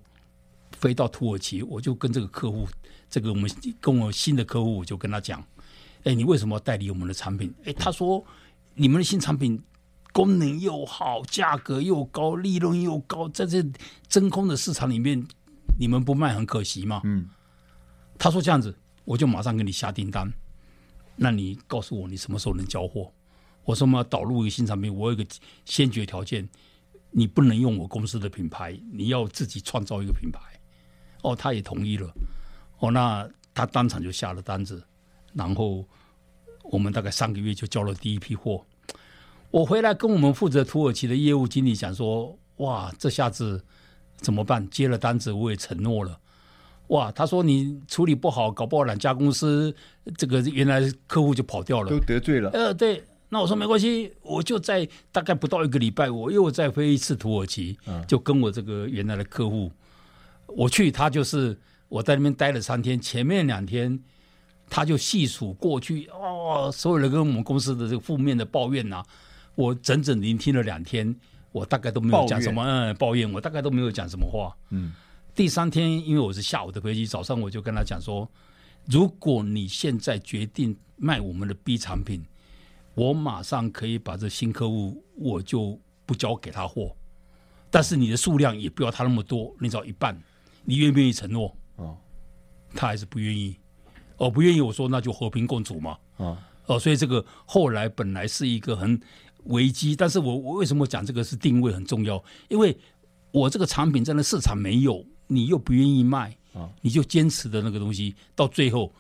[0.73, 2.67] 飞到土耳其，我就跟这个客户，
[3.09, 3.51] 这个我们
[3.81, 5.43] 跟我新的客户，我就跟他讲，
[6.05, 7.55] 哎，你为什么要代理我们的产品？
[7.65, 8.25] 哎，他说
[8.75, 9.63] 你们的新产品。
[10.13, 13.63] 功能又好，价格又高，利润又高，在这
[14.09, 15.23] 真空的市场里面，
[15.79, 17.03] 你们不卖很可惜吗？
[17.05, 17.29] 嗯，
[18.17, 18.75] 他说这样子，
[19.05, 20.33] 我就马上给你下订单。
[21.17, 23.13] 那你告诉我，你什么时候能交货？
[23.65, 25.27] 我说我们要导入一个新产品，我有一个
[25.65, 26.49] 先决条件，
[27.11, 30.41] 你不能用我公司的品牌，你要自己创造一个品牌。
[31.23, 32.09] 哦，他也同意了。
[32.79, 34.85] 哦，那他当场就下了单子，
[35.33, 35.85] 然后
[36.65, 38.65] 我们大概三个月就交了第一批货。
[39.51, 43.65] 我回来跟我们负责土耳其的业务经理讲说：“哇，这下子
[44.17, 44.69] 怎么办？
[44.69, 46.21] 接了单子，我也承诺了。
[46.89, 49.75] 哇，他说你处理不好，搞不好两家公司
[50.17, 52.51] 这个原来客户就跑掉了，都得罪了。
[52.51, 59.71] 呃，对，那我说没关系，我就在大概不到一个礼拜，我又再飞一次土耳其，就跟我这个原来的客户，
[60.47, 63.99] 我去，他就是我在那边待了三天，前面两天。”
[64.69, 69.07] 他就细数过去哦，所有人跟我们公司的这个负面的抱怨呐、啊，
[69.55, 71.15] 我整整聆听了两天，
[71.53, 74.53] 我大概都没有讲什么嗯抱怨，我大概都没有讲什么话。
[74.71, 74.93] 嗯，
[75.37, 78.27] 第三天因为我是下午的飞机，早上我就跟他讲说，
[78.87, 82.25] 如果你现在决定卖我们的 B 产品，
[82.95, 86.97] 我马上可以把这新客户我就不交给他货，
[87.71, 90.19] 但是你的数量也不要他那么多，你只要一半，
[90.65, 91.55] 你愿不愿意承诺？
[91.77, 91.99] 哦，
[92.75, 93.59] 他还是不愿意。
[94.17, 95.99] 哦，不愿意，我说那就和平共处嘛。
[96.17, 98.99] 啊，哦，所以这个后来本来是一个很
[99.45, 102.25] 危机，但是我我为什么讲这个是定位很重要？
[102.49, 102.75] 因为
[103.33, 108.93] 我这个产品在那市场没有，你又不愿意卖，啊，你就坚持的那个东西，到最后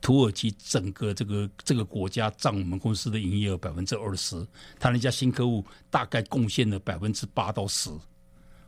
[0.00, 4.46] 土耳其整个这个这个国家占我们公司的营业额百分之二十，
[4.78, 7.90] 他那家新客户大概贡献了百分之八到十。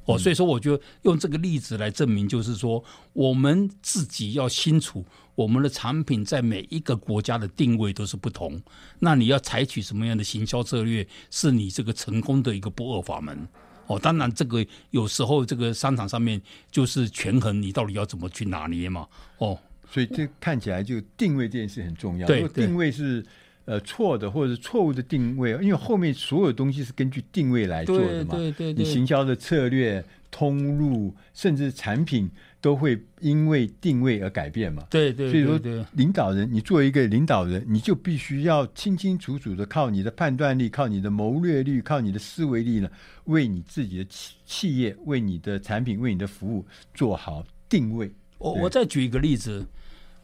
[0.06, 8.60] 哦，所以说我觉得用这个例子来证明，就是说我们自己要清楚，我们的产品在每一个国家的定位都是不同。
[8.98, 13.46] 那你要采取什么样的行销策略，是你这个成功的一个不二法门。
[13.94, 19.06] 哦，当然这个有时候这个商场上面就是权衡，你到底要怎么去拿捏嘛。
[19.38, 19.58] 哦，
[19.90, 22.26] 所以这看起来就定位这件事很重要。
[22.26, 23.24] 对，定位是。
[23.66, 28.34] 呃，错的或者是错误的定位，因为后面所有东西是根据定位来做的嘛。
[28.34, 32.28] 对对对，对，你行销的策略、通路，甚至产品
[32.60, 34.86] 都会因为定位而改变嘛。
[34.90, 42.90] 对对，对，对，对，所以说，领导人，你作为一个领导人，你就必须要清清楚楚的靠你的判断力、靠你的谋略力、靠你的思维力呢，
[43.24, 48.10] 为你自己的企企业、为你的产品、为你的服务做好定位。
[48.38, 49.66] 我我再举一个例子。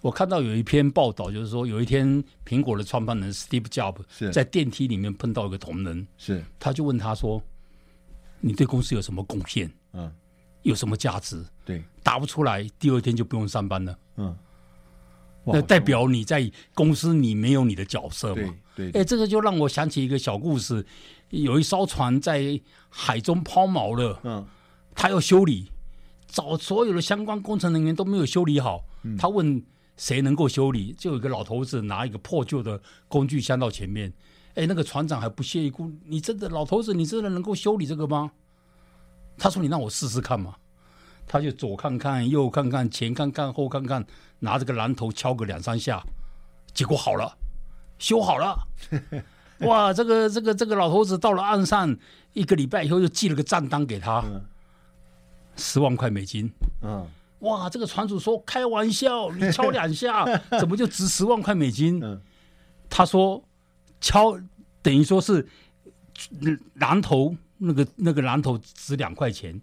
[0.02, 7.42] 我看到有一篇报道，就是说有一天苹果的创办人 Steve Jobs 在电梯里面碰到一个同仁，是他就问他说
[8.38, 9.68] ：“你对公司有什么贡献？
[9.94, 10.12] 嗯，
[10.66, 13.98] 有什么价值？”对，答不出来，第二天就不用上班了。
[14.16, 14.36] 嗯，
[15.44, 18.54] 那代表你在公司你没有你的角色嘛？
[18.74, 20.84] 对，哎，这个就让我想起一个小故事：
[21.30, 24.46] 有一艘船在海中抛锚了，嗯，
[24.94, 25.70] 他要修理，
[26.26, 29.64] 找所有的相关工程人员都没有修理好，嗯，他问。
[29.98, 30.92] 谁能够修理？
[30.92, 34.12] 就有一个老头子拿一个破旧的工具箱到前面，
[34.54, 38.30] 哎，那个船长还不屑一顾：“你真的老头子，你真的能够修理这个吗？”
[39.38, 40.54] 他说：“你让我试试看嘛。”
[41.26, 44.04] 他就左看看，右看看，前看看，后看看，
[44.38, 46.02] 拿着个榔头敲个两三下，
[46.72, 47.36] 结果好了，
[47.98, 48.56] 修好了。
[49.60, 51.96] 哇，这个这个这个老头子到了岸上，
[52.32, 54.22] 一个礼拜以后又寄了个账单给他，
[55.56, 56.50] 十万块美金。
[56.82, 57.06] 嗯。
[57.40, 60.24] 哇，这个船主说：“开玩笑，你敲两下，
[60.58, 62.18] 怎么就值十万块美金？”嗯、
[62.88, 63.42] 他说
[64.00, 64.34] ：“敲
[64.82, 65.46] 等于说是
[66.78, 69.60] 榔头，那个那个榔头值两块钱，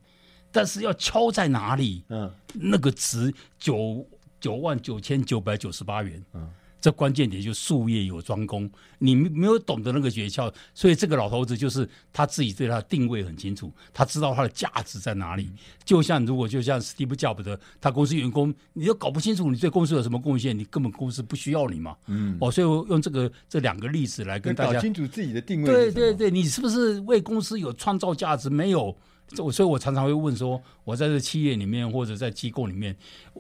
[0.54, 2.06] 但是要敲在哪里？
[2.08, 4.08] 嗯，那个值九
[4.40, 6.24] 九万九千九百九十八元。
[6.34, 6.50] 嗯。
[6.80, 15.50] 这关键点就是术业有专攻，你没有懂得那个诀窍，所以这个老头子就是他自己对他的定位很清楚，他知道他的价值在哪里。
[15.86, 21.96] 就像如果就像 Steve Jobs 的他公司员工，你都搞不清楚你对公司有什么贡献，你根本公司不需要你嘛。
[22.08, 25.66] 嗯，哦，所以我用这个这两个例子来跟大家搞清楚自己的定位。
[25.66, 28.50] 对对对，你是不是为公司有创造价值？
[28.50, 28.94] 没有，
[29.36, 32.96] 这所以我常常会问说，我在这企业里面或者在机构里面，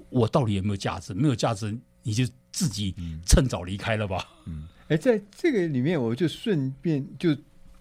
[0.09, 1.13] 我到底有没有价值？
[1.13, 1.77] 没有价值。
[2.05, 2.93] 你就自己
[3.25, 4.27] 趁早离开了吧。
[4.45, 7.33] 嗯， 哎，在这个里面，我就顺便就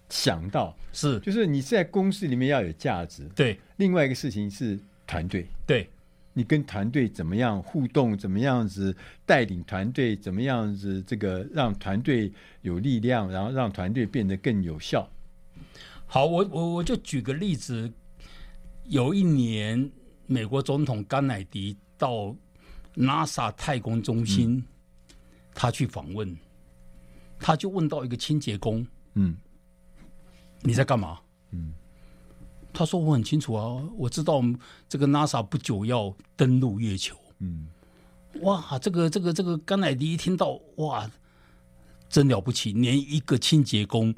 [0.07, 3.29] 想到，是，就是你在公司里面要有价值。
[3.35, 5.45] 对，另外一个事情是团队。
[5.67, 5.89] 对，
[6.31, 8.17] 你跟团队怎么样互动？
[8.17, 8.95] 怎么样子
[9.25, 10.15] 带领团队？
[10.15, 15.05] 怎么样子这个让团队有力量，然后让团队变得更有效？
[16.07, 17.91] 好，我我我就举个例子，
[18.85, 19.91] 有一年
[20.25, 22.35] 美国总统甘乃迪到。
[22.95, 24.63] NASA 太空中心，嗯、
[25.55, 26.37] 他去访问，
[27.39, 29.35] 他就问到一个清洁工：“嗯，
[30.61, 31.19] 你在干嘛？”
[31.49, 31.73] 嗯，
[32.71, 34.43] 他说：“我很清楚啊，我知道
[34.87, 37.65] 这个 NASA 不久要登陆月球。”嗯，
[38.41, 41.09] 哇，这个这个这个甘乃迪一听到，哇，
[42.07, 44.13] 真了不起，连一个清洁工。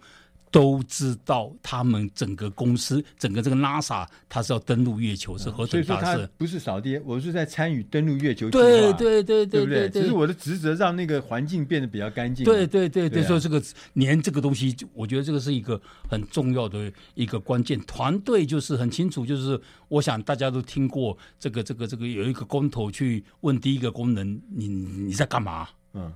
[0.56, 6.30] 都知道他们整个公司，整个这个 NASA，它是要登陆月球，是何等大事？
[6.38, 8.49] 不是扫地，我是在参与登陆月球。
[8.49, 9.89] 对对对对，对不对？
[9.89, 12.45] 只是我的职责让那个环境变得比较干净。
[12.45, 13.62] 对对对对，所以这个
[13.95, 15.78] 连这个东西，我觉得这个是一个
[16.10, 17.78] 很重要的一个关键。
[17.82, 26.10] 团队就是很清楚，就是我想大家都听过这个这个这个有一个工头去问第一个工人：“你你在干嘛？”嗯。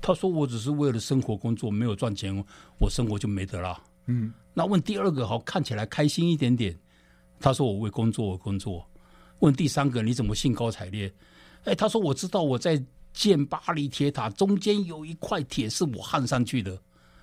[0.00, 2.44] 他说：“我只是为了生活工作，没有赚钱，
[2.78, 6.78] 我生活就没得了。”嗯，那问第二个，好看起来开心一点点。
[7.40, 8.88] 他说：“我为工作而工作。”
[9.40, 11.12] 问第三个，你怎么兴高采烈？
[11.64, 12.82] 哎，他说：“我知道我在
[13.12, 16.78] 建巴黎铁塔，中间有一块铁是我焊上去的，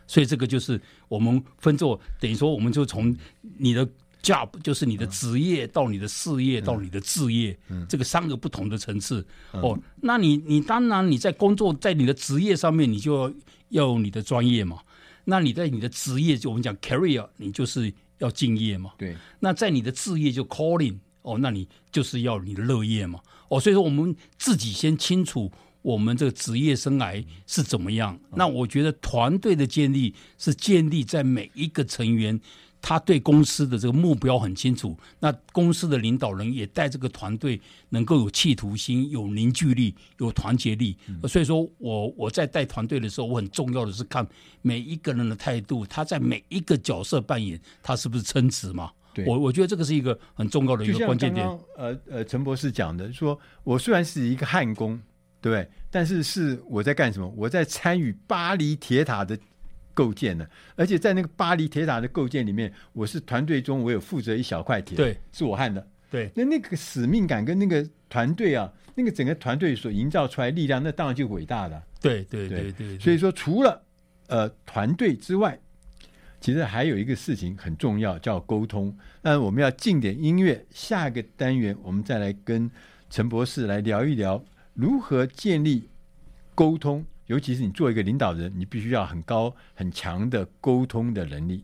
[0.07, 3.16] 所以这个就是我们分作，等于说我们就从
[3.57, 3.88] 你的。”
[4.24, 9.24] Job 就是你的职业到你的事业到你的置业，嗯、这个三个不同的层次。
[9.51, 13.34] 嗯、哦，那你你当然你在工作在你的职业上面，你就要
[13.69, 14.80] 要有你的专业嘛。
[15.26, 18.91] 那你在你的职业就我们讲 career，你就是要敬业嘛。
[18.97, 19.15] 对。
[19.41, 23.19] 那在你的置业就 calling，哦，那你就是要你的乐业嘛。
[23.49, 25.51] 哦，所以说我们自己先清楚
[25.82, 28.17] 我们这个职业生涯是怎么样。
[28.32, 32.39] 嗯、那我觉得团队的建立是建立在每一个成员。
[32.86, 40.97] 他对公司的这个目标很清楚，那公司的领导人也带这个团队能够有企图心、有凝聚力、有团结力。
[41.07, 44.27] 嗯、所以说我我在带团队的时候，我很重要的是看
[44.61, 48.91] 每一个人的态度，他在每一个角色扮演，他是不是称职嘛？
[49.13, 51.47] 对我我觉得这个是一个很重要的一个关键点。
[51.47, 55.01] 刚刚呃呃，陈博士讲的说，我虽然是一个焊工，
[55.39, 55.71] 对不对？
[55.89, 57.34] 但是是我在干什么？
[57.38, 59.39] 我在参与巴黎铁塔的。
[59.94, 66.32] 构建的，而且在那个巴黎铁塔的构建里面，我是团队中我有负责一小块铁，对，是我焊的，对。
[66.36, 71.84] 那那个使命感跟那个团队啊，那个整个团队所营造出来力量，那当然就伟大了。
[72.02, 73.00] 对对对对。
[73.00, 73.82] 所以说，除了
[74.28, 75.60] 呃团队之外，
[76.41, 78.96] 其实还有一个事情很重要，叫沟通。
[79.22, 82.70] 那我们要进点音乐，下一个单元我们再来跟
[83.10, 85.89] 陈博士来聊一聊如何建立
[86.54, 87.06] 沟通。
[87.34, 91.63] 尤其是你做一个领导人，你必须要很高很强的沟通的能力。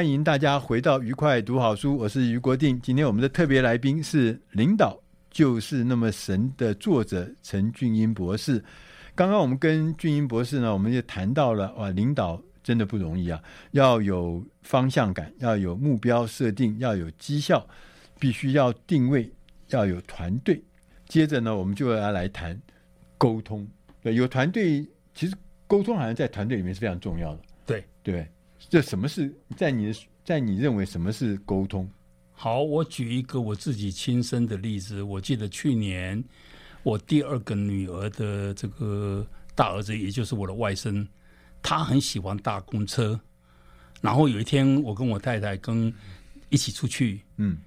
[0.00, 2.80] 欢迎大家回到愉快读好书，我是于国定。
[2.80, 4.98] 今天我们的特别来宾是《领导
[5.30, 8.64] 就是那么神》的作者陈俊英博士。
[9.14, 13.42] 刚刚我们跟俊英博士呢，我们就谈到了哇，领导真的不容易啊，
[13.72, 17.68] 要有方向感，要有目标设定，要有绩效，
[18.18, 19.30] 必须要定位，
[19.68, 20.64] 要有团队。
[21.04, 22.58] 接着呢，我们就要来谈
[23.18, 23.68] 沟通。
[24.02, 24.82] 对，有团队，
[25.12, 25.36] 其实
[25.66, 27.42] 沟通好像在团队里面是非常重要的。
[27.66, 28.26] 对对，
[28.68, 31.88] 这什么是在你的在你认为什么是沟通？
[32.32, 35.02] 好，我举一个我自己亲身的例子。
[35.02, 36.22] 我记得去年
[36.82, 41.06] 我第二个女儿的这个大儿子，也就是我的外甥，
[41.62, 43.18] 他很喜欢搭公车。
[44.00, 45.92] 然后有一天，我跟我太太跟
[46.48, 47.58] 一起出去，嗯，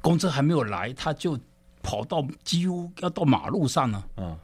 [0.00, 1.38] 公车还没有来，他就
[1.82, 4.38] 跑到几乎要到马路上了，嗯。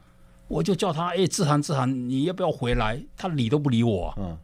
[0.47, 2.99] 我就叫他，哎，志涵，志涵，你要不要回来？
[3.15, 4.15] 他理都不理我啊。
[4.17, 4.37] 嗯。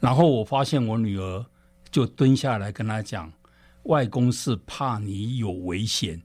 [0.00, 1.44] 然后我发现我女儿
[1.90, 3.32] 就蹲下来跟他讲
[3.84, 6.20] ：“外公是怕你有危险，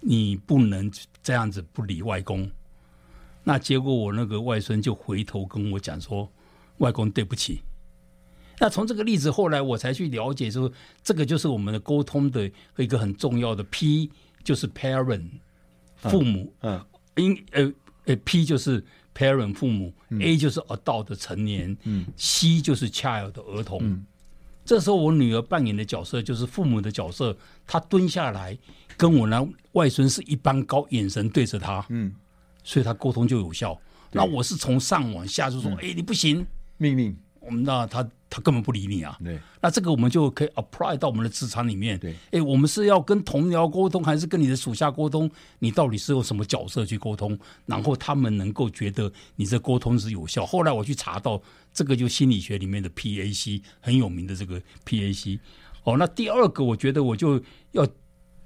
[0.00, 0.90] 你不能
[1.22, 2.50] 这样子不理外公。”
[3.44, 6.30] 那结果我那个外孙就回头跟我讲说
[6.78, 7.60] ：“外公对不起。”
[8.58, 14.10] 那从这个例子后来我才去了解说，这个就是我们的沟通的一个很重要的 P，
[14.44, 15.28] 就是 parent
[15.96, 16.54] 父母。
[16.60, 16.84] 嗯。
[17.16, 17.72] 因呃。
[18.04, 18.84] 呃，P 就是
[19.14, 23.78] parent 父母，嗯，A 就是 adult 的成年，嗯，C 就是 child 的儿童。
[23.82, 24.04] 嗯，
[24.64, 27.36] 这时候我女儿扮演的角色就是父母的角色，
[27.66, 28.56] 她蹲下来
[28.96, 32.14] 跟我那外孙是一般高，眼神对着他，嗯，
[32.62, 33.78] 所以他沟通就有效。
[34.10, 36.46] 那我是从上往下就说，哎，你不行，
[36.76, 37.16] 命令。
[37.40, 39.18] 我们那他他根本不理你啊！
[39.22, 41.98] 对，那这个我们就可以 apply 到我们的职场里面。
[41.98, 45.30] 对，哎，我们是要跟同僚沟通，还是跟你的属下沟通？
[45.58, 47.38] 你到底是用什么角色去沟通？
[47.66, 50.46] 然后他们能够觉得你这沟通是有效。
[50.46, 51.38] 后来我去查到，
[51.74, 55.38] 这个就心理学里面的 PAC 很有名的这个 PAC。
[55.84, 57.38] 哦，那第二个我觉得我就
[57.72, 57.86] 要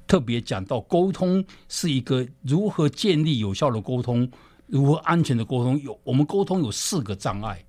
[0.08, 4.28] 特别讲到，沟通是一个如何建立有效的沟通，
[4.66, 5.80] 如何安全的沟通。
[5.80, 7.64] 有我们沟通有四个障碍。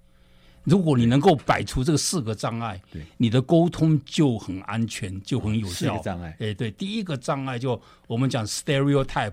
[0.68, 5.74] 如果你能够摆除这个四个障碍，对，你的沟通就很安全，就很有效。
[5.74, 9.32] 四个障碍，哎，对，第一个障碍就我们讲 stereotype，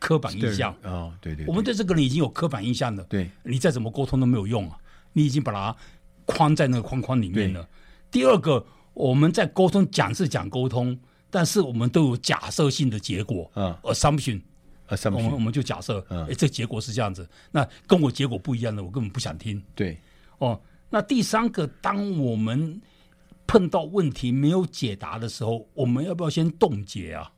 [0.00, 0.74] 刻板印象。
[0.82, 3.04] 哦，对对，对，我们对这个人已经有刻板印象了。
[3.04, 4.76] 对，你再怎么沟通都没有用啊，
[5.12, 5.76] 你已经把它
[6.24, 7.64] 框在那个框框里面了。
[8.10, 10.98] 第二个，我们在沟通讲是讲沟通，
[11.30, 13.48] 但是我们都有假设性的结果。
[13.54, 19.62] 嗯，assumption，assumption，我们我们就假设，嗯，哎，这结果是这样子，那跟我结果不一样的，我根本不想听。
[19.76, 19.96] 对，
[20.38, 20.60] 哦。
[20.92, 22.78] 那第三个，当我们
[23.46, 27.32] 碰到问题没有解答的时候，我们要不要先冻结啊？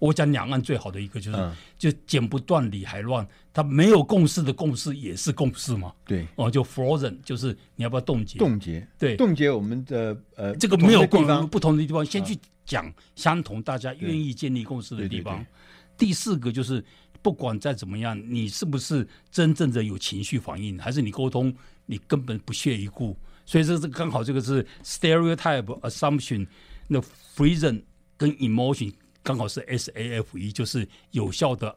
[0.00, 5.92] 我讲两岸最好的一个就是，嗯、就剪不断理还乱，它没有共识的共识也是共识嘛。
[6.04, 8.38] 对，哦，就 frozen，就是你要不要冻结？
[8.40, 15.36] 冻结，对，冻结我们的呃，这个没有地方不同的地方，先去讲相同，大家愿意建立共识的地方。
[15.36, 16.84] 对对对对，第四个就是，
[17.22, 21.54] 不管再怎么样，你是不是真正的有情绪反应，还是你沟通？
[21.86, 26.46] 你根本不屑一顾，所以这是刚好这个是 stereotype assumption，
[26.88, 27.00] 那
[27.34, 27.80] frozen
[28.16, 31.74] 跟 emotion 刚好是 SAFE，就是有效的、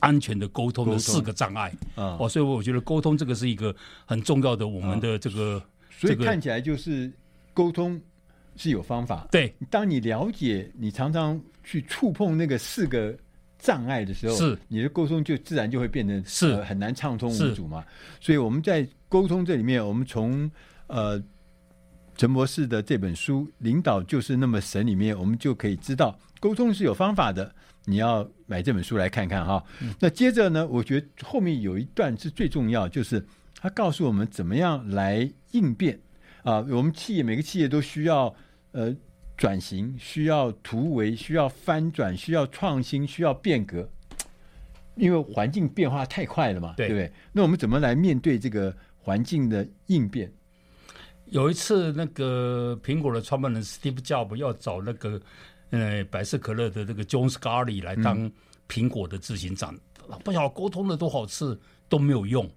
[0.00, 2.16] 安全的沟通的四个障碍啊。
[2.20, 3.74] 哦，所以我觉得沟通这个是一个
[4.04, 7.12] 很重要的，我们的这个，所以看起来就是
[7.52, 8.00] 沟通
[8.56, 9.26] 是有方法。
[9.30, 13.16] 对，当你了解，你常常去触碰那个四个。
[13.64, 17.82] 障碍的时候，是你的沟通就自然就会变得是、呃、很难畅通无阻嘛。
[18.20, 20.50] 所以我们在沟通这里面，我们从
[20.86, 21.18] 呃
[22.14, 27.50] 陈博士的这本书《领导就是那么神》里面，我们就可以知道沟通是有方法的。
[27.86, 29.64] 你要买这本书来看看哈。
[29.80, 33.24] 嗯、那接着呢，我觉得后面有一段是最重要，就是
[33.58, 35.98] 他告诉我们怎么样来应变
[36.42, 36.60] 啊。
[36.68, 38.34] 我们企业每个企业都需要
[38.72, 38.94] 呃。
[39.36, 43.88] 转型需要突围，需要翻转，需要创新，需要变革，
[44.96, 47.12] 因为环境变化太快了嘛，对，对不对？
[47.32, 50.32] 那我们怎么来面对这个环境的应变？
[51.26, 55.20] 有一次，那个苹果的创办人 Steve Jobs 要找那个
[55.70, 58.30] 呃百事可乐的这个 John Sculley 来当
[58.68, 59.74] 苹果的执行长，
[60.08, 61.58] 嗯、不晓得沟通了多少次
[61.88, 62.48] 都没有用。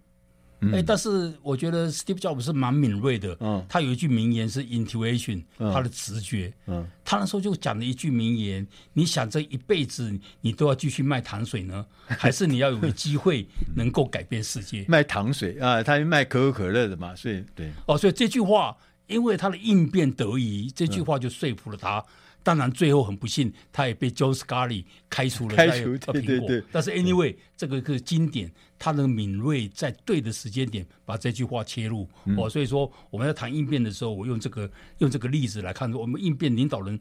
[0.60, 3.38] 哎、欸，但是我觉得 Steve Jobs 是蛮敏锐的。
[3.40, 6.52] 嗯，他有一句名言是 intuition，、嗯、他的直觉。
[6.66, 14.84] 嗯，他那时候就讲了一句名言：你想这一辈子你都要继续卖糖水呢， 还是你要有个机会 能够改变世界？
[14.88, 17.72] 卖糖水啊，他卖可口可乐的嘛，所以对。
[17.86, 22.04] 哦，所以这句话因为他的应变得宜，这句话就说服了他。
[22.44, 26.14] 当然最后很不幸，他也被 John Scully 开除了在苹果。
[26.14, 28.50] 对对对，但是 anyway，这个是经典，
[28.80, 32.08] 他的敏锐在对的时间点把这句话切入。
[32.26, 34.70] 嗯、哦，所以说我们在谈应变的时候，我用这个
[35.00, 37.00] 用这个例子来看，我们应变领导人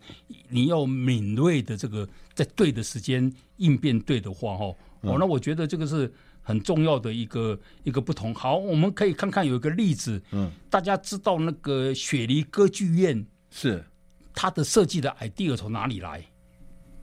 [0.49, 6.13] 你要敏锐的这个在对的时间应变对的话，哈、哦，嗯、哦，那我觉得这个是。
[6.49, 8.33] 很重要的一个一个不同。
[8.33, 10.23] 好，我们可以看看有一个例子。
[10.31, 13.85] 嗯，大家知道那个雪梨歌剧院是
[14.33, 16.25] 它的设计的 idea 从哪里来？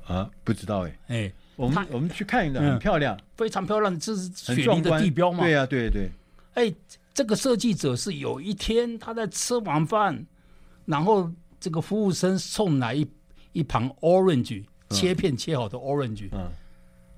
[0.06, 1.00] 啊，不知道哎。
[1.08, 4.00] 哎，我们我们去看一个，很漂亮，非常漂亮。
[4.00, 5.44] 这是雪梨的地标嘛？
[5.44, 6.10] 对呀，对对。
[6.54, 6.74] 哎，
[7.14, 10.26] 这个设计者是有一天他在吃完饭，
[10.86, 13.08] 然后这个服务生送来一
[13.52, 16.30] 一盘 orange 切片切好的 orange。
[16.32, 16.52] 嗯。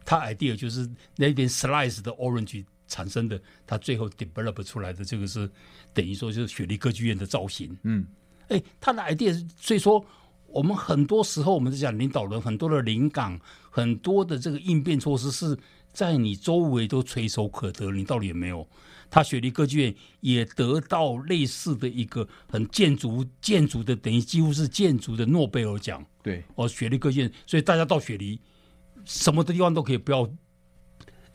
[0.07, 5.49] 他 idea 就是那边 slice 的 orange 产生的，他最后 develop 出来的这个是
[5.95, 7.75] 等于说就是雪梨歌剧院的造型。
[7.81, 8.05] 嗯，
[8.49, 10.05] 哎，他的 idea，所以说
[10.55, 13.37] 我们很多时候我们在讲领导人很多的灵感，
[13.69, 15.57] 很多的这个应变措施是
[15.91, 18.65] 在你周围都垂手可得，你到底有没有？
[19.09, 26.03] 他雪梨歌剧院也得到类似的一个很建筑建筑的等于几乎是建筑的诺贝尔奖。
[26.23, 28.39] 对，哦，雪梨歌剧院，所以大家到雪梨。
[29.03, 30.27] 什么的地方都可以不要，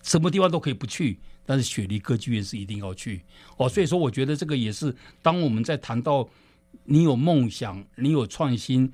[0.02, 3.22] 什么地方都可以不去，但是雪梨歌剧院是一定要去
[3.58, 3.68] 哦。
[3.68, 6.28] 所以说，我觉得这个也是，当我们在谈到
[6.84, 8.92] 你有梦想、你有创新，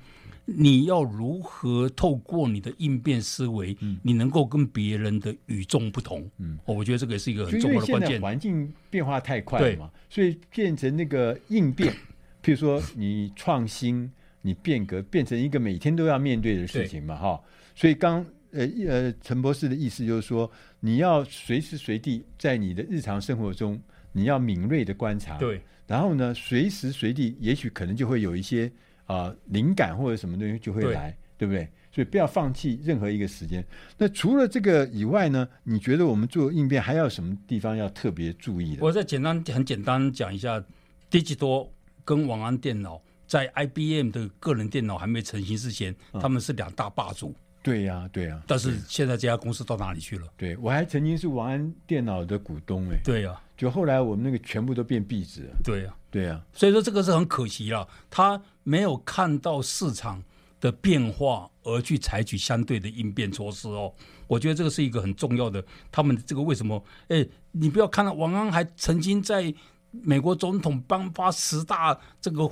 [0.49, 6.27] 你要如何透过你的应变思维，嗯、你能够跟别人的与众不同。
[6.37, 8.21] 嗯，哦，我觉得这个也是一个很重要的关键。
[8.21, 11.93] 环境变化太快了嘛，所以变成那个应变，
[12.41, 14.09] 譬如说你创新、
[14.41, 17.41] 你变革，变成一个每天都要面对的事情嘛，哈。
[17.75, 18.25] 所以刚。
[18.51, 23.79] 呃呃，陈博士的意思就是说，你要随时随地在你的日常生活中，
[24.13, 25.37] 你要敏锐的观察。
[25.37, 25.61] 对。
[25.85, 28.71] 然后呢，随时随地，也许可能就会有一些
[29.07, 31.67] 啊、呃、灵感或者什么东西就会来，对，对不对？
[31.91, 33.65] 所以不要放弃任何一个时间。
[33.97, 38.85] 那除了这个以外呢，你觉得我们做应变还有什么地方要特别注意的？
[38.85, 40.63] 我再简单很简单讲一下
[41.09, 41.69] ，Digital
[42.05, 47.33] 跟网安电脑在 IBM 的个人电脑还没成型之前，嗯、他们是两大霸主。
[47.63, 48.43] 对呀、啊，对呀、啊。
[48.45, 50.27] 但是现在这家公司到哪里去了？
[50.37, 52.99] 对，我还曾经是王安电脑的股东哎。
[53.03, 55.57] 对呀、啊，就后来我们那个全部都变壁纸了。
[55.63, 56.45] 对呀、啊，对呀、啊。
[56.53, 60.23] 所以说这个是很可惜了，他没有看到市场
[60.59, 63.93] 的变化而去采取相对的应变措施哦。
[64.27, 65.63] 我觉得这个是一个很重要的。
[65.91, 66.83] 他们这个为什么？
[67.07, 69.53] 哎，你不要看到王安还曾经在
[69.91, 72.49] 美国总统颁发十大这个。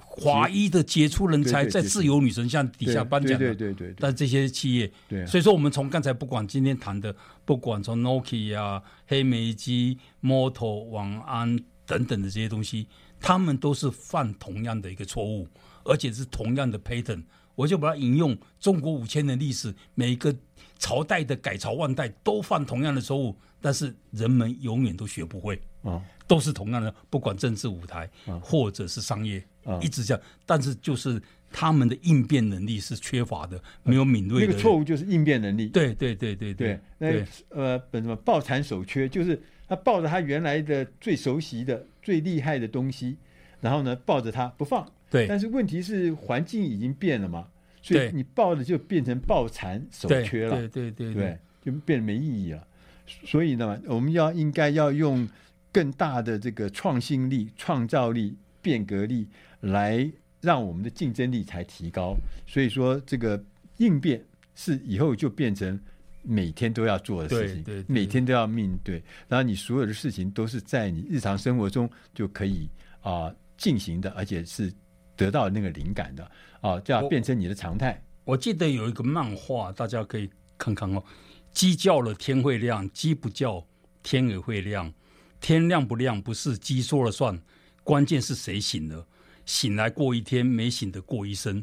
[0.00, 3.94] 华裔的杰出人才在自由女神像底下颁奖的，对对对。
[3.98, 11.56] 但这些企业，对，所以说我们从刚才不管今天谈的，不管从 Nokia 啊、黑莓机、Moto、网安
[11.86, 12.86] 等等的这些东西，
[13.20, 15.48] 他们都是犯同样的一个错误，
[15.84, 17.22] 而且是同样的 pattern。
[17.54, 20.34] 我就把它引用中国五千年历史，每一个
[20.78, 28.10] 朝代的改朝换代都犯同样的错误，但是人们永远都学不会啊，都是同样的，不管政治舞台
[28.42, 29.44] 或者是商业。
[29.64, 31.18] 啊，一直这样，但是就是
[31.50, 34.46] 他们的应变能力是缺乏的，没有敏锐的。
[34.46, 35.68] 那个错误就是应变能力。
[35.68, 36.78] 对对对对对。
[36.98, 39.42] 那呃，本什么抱残守缺，就是
[39.74, 43.16] 他抱着他原来的最熟悉的、最厉害的东西，
[43.60, 44.86] 然后呢抱着他不放。
[45.10, 45.26] 对。
[45.26, 47.48] 但是问题是环境已经变了嘛，
[47.82, 50.56] 所以你抱着就变成抱残守缺了。
[50.68, 52.66] 对对对对，就变得没意义了。
[53.06, 55.28] 所以呢，我们要应该要用
[55.72, 59.26] 更大的这个创新力、创造力、变革力。
[59.64, 60.06] 来
[60.42, 62.14] 让我们的竞争力才提高，
[62.46, 63.42] 所以说这个
[63.78, 64.22] 应变
[64.54, 65.80] 是以后就变成
[66.24, 67.82] 每天都要做的事情，对对。
[67.82, 72.68] 对，每天都要面对，然后你所有的事情都是在你日常生活中就可以
[73.00, 74.72] 啊、呃、进行的，而且是
[75.16, 78.02] 得到那个灵感的啊，就要变成你的常态。
[78.24, 81.04] 我，我记得有一个漫画，大家可以看看哦，
[81.52, 83.64] 鸡叫了天会亮，鸡不叫
[84.02, 84.92] 天也会亮，
[85.40, 87.38] 天亮不亮不是鸡说了算，
[87.82, 89.06] 关键是谁醒了。
[89.46, 91.62] 醒来过一天，没醒的过一生，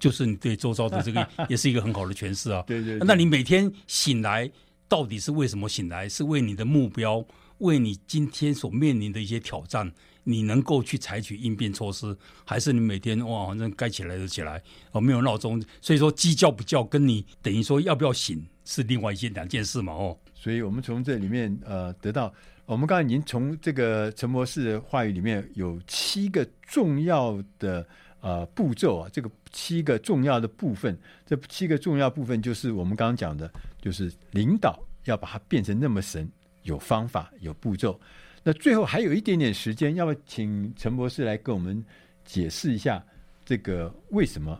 [0.00, 2.64] 就是你对周遭的这个 也是一个很好的诠释啊。
[2.66, 3.06] 对对，对。
[3.06, 4.50] 那你每天醒来，
[4.88, 6.08] 到底是为什么醒来？
[6.08, 7.24] 是为你的目标，
[7.58, 9.92] 为你今天所面临的一些挑战，
[10.24, 15.62] 你能够去采取应变措施，还是你每天哇，反正该起来就起来哦，没有闹钟。
[15.80, 20.18] 所以说鸡叫不叫，跟你等于说要不要醒是另外一件两件事嘛哦。
[20.34, 22.32] 所以我们从这里面呃得到。
[22.66, 27.84] 我们刚才已经从这个陈博士的话语里面有七个重要的
[28.20, 33.50] 呃步骤啊，这个七个重要的部分，这七个重要部分就是我们刚刚讲的，
[33.80, 36.30] 就是领导要把它变成那么神，
[36.62, 38.00] 有方法，有步骤。
[38.42, 41.84] 那最后还有一点点时间，要不请陈博士来跟我们
[42.24, 43.04] 解释一下
[43.44, 44.58] 这个为什么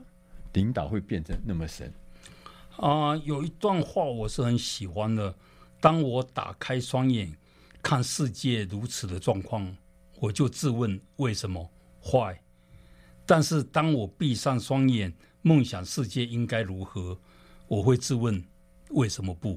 [0.53, 1.93] 领导会变成那么神？
[2.77, 5.35] 啊、有一段话我是很喜欢的。
[5.81, 7.35] 当我打开双眼
[7.83, 9.75] 看世界如此的状况，
[10.19, 11.71] 我就自问为什么
[12.03, 12.39] 坏？
[13.31, 17.17] 但是当我闭上双眼，梦想世界应该如何，
[17.69, 18.45] 我会自问
[18.89, 19.57] 为什么不？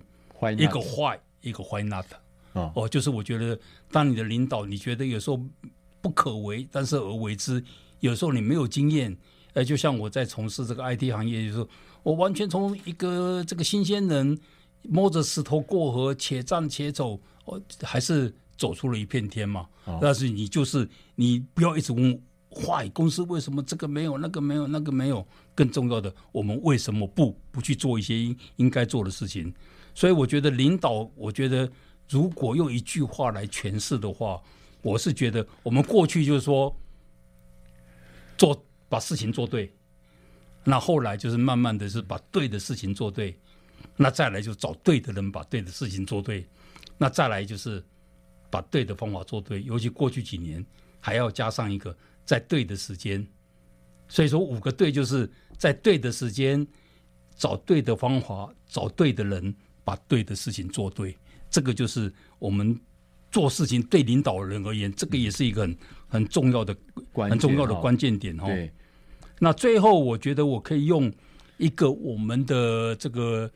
[0.56, 2.06] 一个坏，一个 why not？
[2.52, 3.60] 哦，哦，就是我觉得，
[3.92, 5.44] 当你的领导，你觉得有时候
[6.02, 7.60] 不可为，但是而为之；
[8.00, 9.18] 有时候你没有经验，
[9.54, 11.68] 呃，就像我在从事这个 IT 行业，就是
[12.04, 14.40] 我完全从一个这个新鲜人。
[14.86, 19.66] 摸着石头过河，且战且走，我还是走出了一片天嘛。
[19.86, 22.22] 哦、但是你就是你不要一直问
[22.54, 25.26] 坏公司为什么这个没有，那个没有，那个没有。
[25.56, 29.54] 更重要的，我们为什么不不去做一些应应该做的事情？
[29.94, 31.72] 所以我觉得领导，我觉得
[32.10, 34.42] 如果用一句话来诠释的话，
[34.82, 36.76] 我是觉得我们过去就是说
[38.38, 39.72] 做把事情做对，
[40.64, 43.38] 那后来就是慢慢的是把对的事情做对。
[43.96, 46.48] 那再来就找对的人，把对的事情做对。
[46.98, 47.84] 那再来就是
[48.50, 49.62] 把对的方法做对。
[49.64, 50.66] 尤其过去几年，
[51.00, 51.96] 还要加上一个
[52.26, 53.26] 在对的时间。
[54.08, 56.66] 所以说五个对，就是在对的时间
[57.36, 59.54] 找对的方法，找对的人，
[59.84, 61.16] 把对的事情做对。
[61.50, 62.80] 这个就是我们
[63.32, 66.76] 做事情对领导人而言，这个也是一个很很重要的、
[67.14, 68.48] 很重要的关键点哦。
[69.40, 71.12] 那最后，我觉得我可以用
[71.58, 73.50] 一个我们的这个。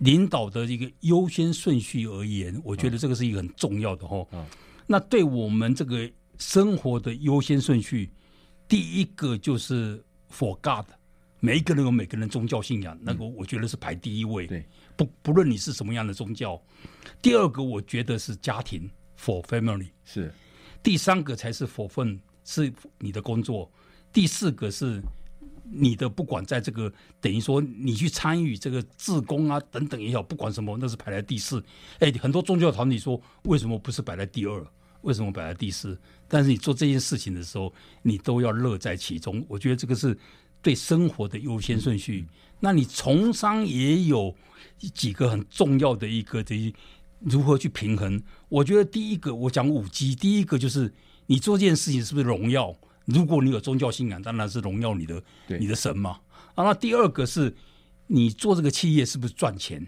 [0.00, 4.26] 领导的一个优先顺序而言，我觉得这个是一个很重要的哈。
[4.86, 6.06] 那对我们这个
[6.38, 8.10] 生活的优先顺序，
[8.68, 10.86] 第一个就是 For God，
[11.40, 14.46] 每一个人有每个人宗教信仰，那个我觉得是排第一位。
[14.46, 14.66] 对，
[14.96, 16.60] 不不论你是什么样的宗教。
[17.20, 20.32] 第二个我觉得是家庭 For Family，是。
[20.82, 23.70] 第三个才是 For Fun，是你的工作。
[24.12, 25.02] 第四个是。
[25.68, 31.60] 你的不管在这个等于说你去参与这个自工啊等等也好，不管什么，那是排在第四。
[31.98, 34.64] 哎，很多宗教团体说，为什么不是摆在第二？
[35.06, 35.96] 为什么摆在第四？
[36.26, 39.44] 但是你做这件事情的时候，你都要乐在其中。
[39.48, 40.18] 我觉得这个是
[40.60, 42.26] 对生活的优先顺序。
[42.58, 44.34] 那你从商也有
[44.92, 46.74] 几个很重要的一个的
[47.20, 48.20] 如何去平衡？
[48.48, 50.92] 我觉得第一个我讲五 G，第一个就是
[51.26, 52.74] 你做这件事情是不是荣耀？
[53.04, 55.22] 如果你有宗教信仰，当然是荣耀你的
[55.60, 56.18] 你的神嘛。
[56.56, 57.54] 啊，那第二个是
[58.08, 59.86] 你做这个企业是不是赚钱？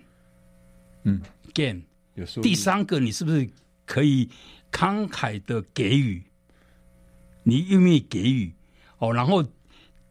[1.03, 1.21] 嗯
[1.53, 1.83] ，gain
[2.15, 2.25] 有。
[2.41, 3.49] 第三个，你是不是
[3.85, 4.29] 可以
[4.71, 6.23] 慷慨的给予？
[7.43, 8.53] 你愿意给予？
[8.99, 9.45] 哦，然后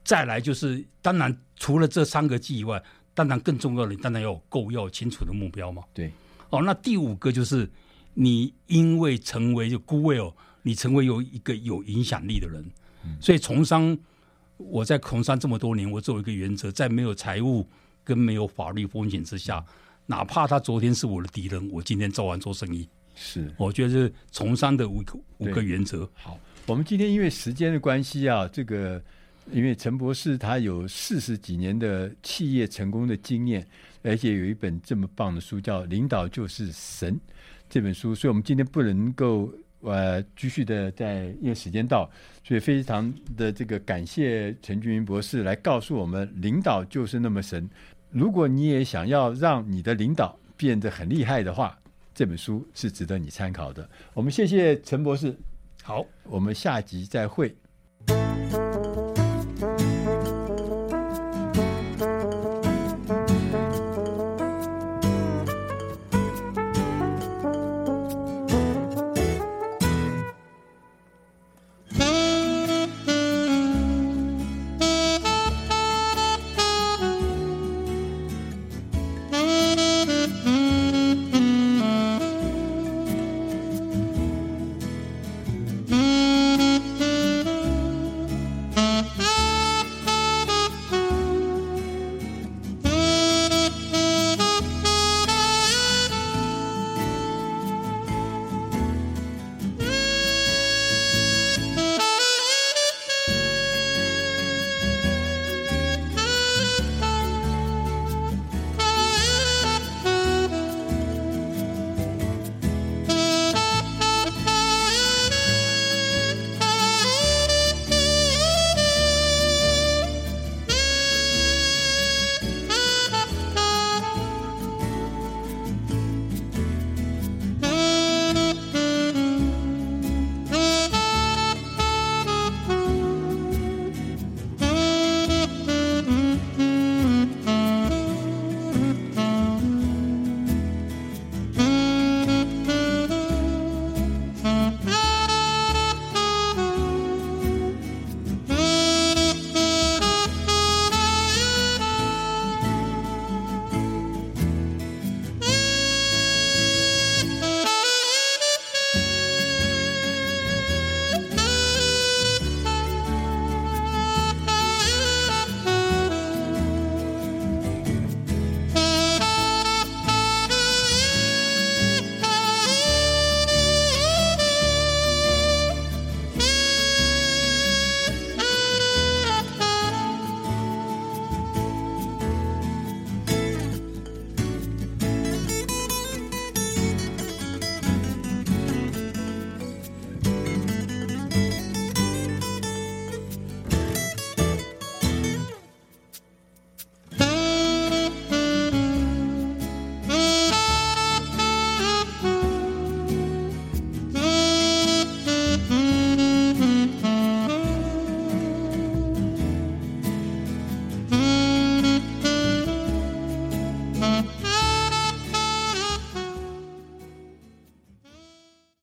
[0.04, 2.82] 再来就是，当然除了这三个 G 以外，
[3.14, 5.84] 当然更重要的，你当然要有够要有清楚的目标嘛。
[5.94, 6.12] 对。
[6.50, 7.70] 哦，那第五个就是
[8.14, 12.66] 你因为成为就 goodwill，你成为有一个有影响力的人。
[13.22, 13.98] 所以从商，
[14.58, 17.68] 我在从商这么多年，我作为一个原则，在没有财务
[18.04, 19.64] 跟没有法律风险之下，
[20.06, 22.88] 哪怕他昨天是我的敌人，我今天照样做生意。
[23.18, 26.08] 是，我觉得是从商的五个五个原则。
[26.14, 29.02] 好，我们今天因为时间的关系啊，这个
[29.52, 33.68] 因为陈博士他有四十几年的企业成功的经验，
[34.04, 37.16] 而且有一本这么棒的书叫《领导就是神》
[37.68, 39.52] 这本书，所以我们今天不能够。
[39.82, 42.10] 呃，继续的在，因为时间到，
[42.44, 47.70] 所以非常的这个感谢陈俊云博士来告诉我们，领导就是那么神。
[48.10, 51.78] 如果你也想要让你的领导变得很厉害的话，
[52.18, 53.88] 这本书是值得你参考的。
[54.16, 55.38] 我们谢谢陈博士，
[55.84, 57.56] 好，我们下集再会。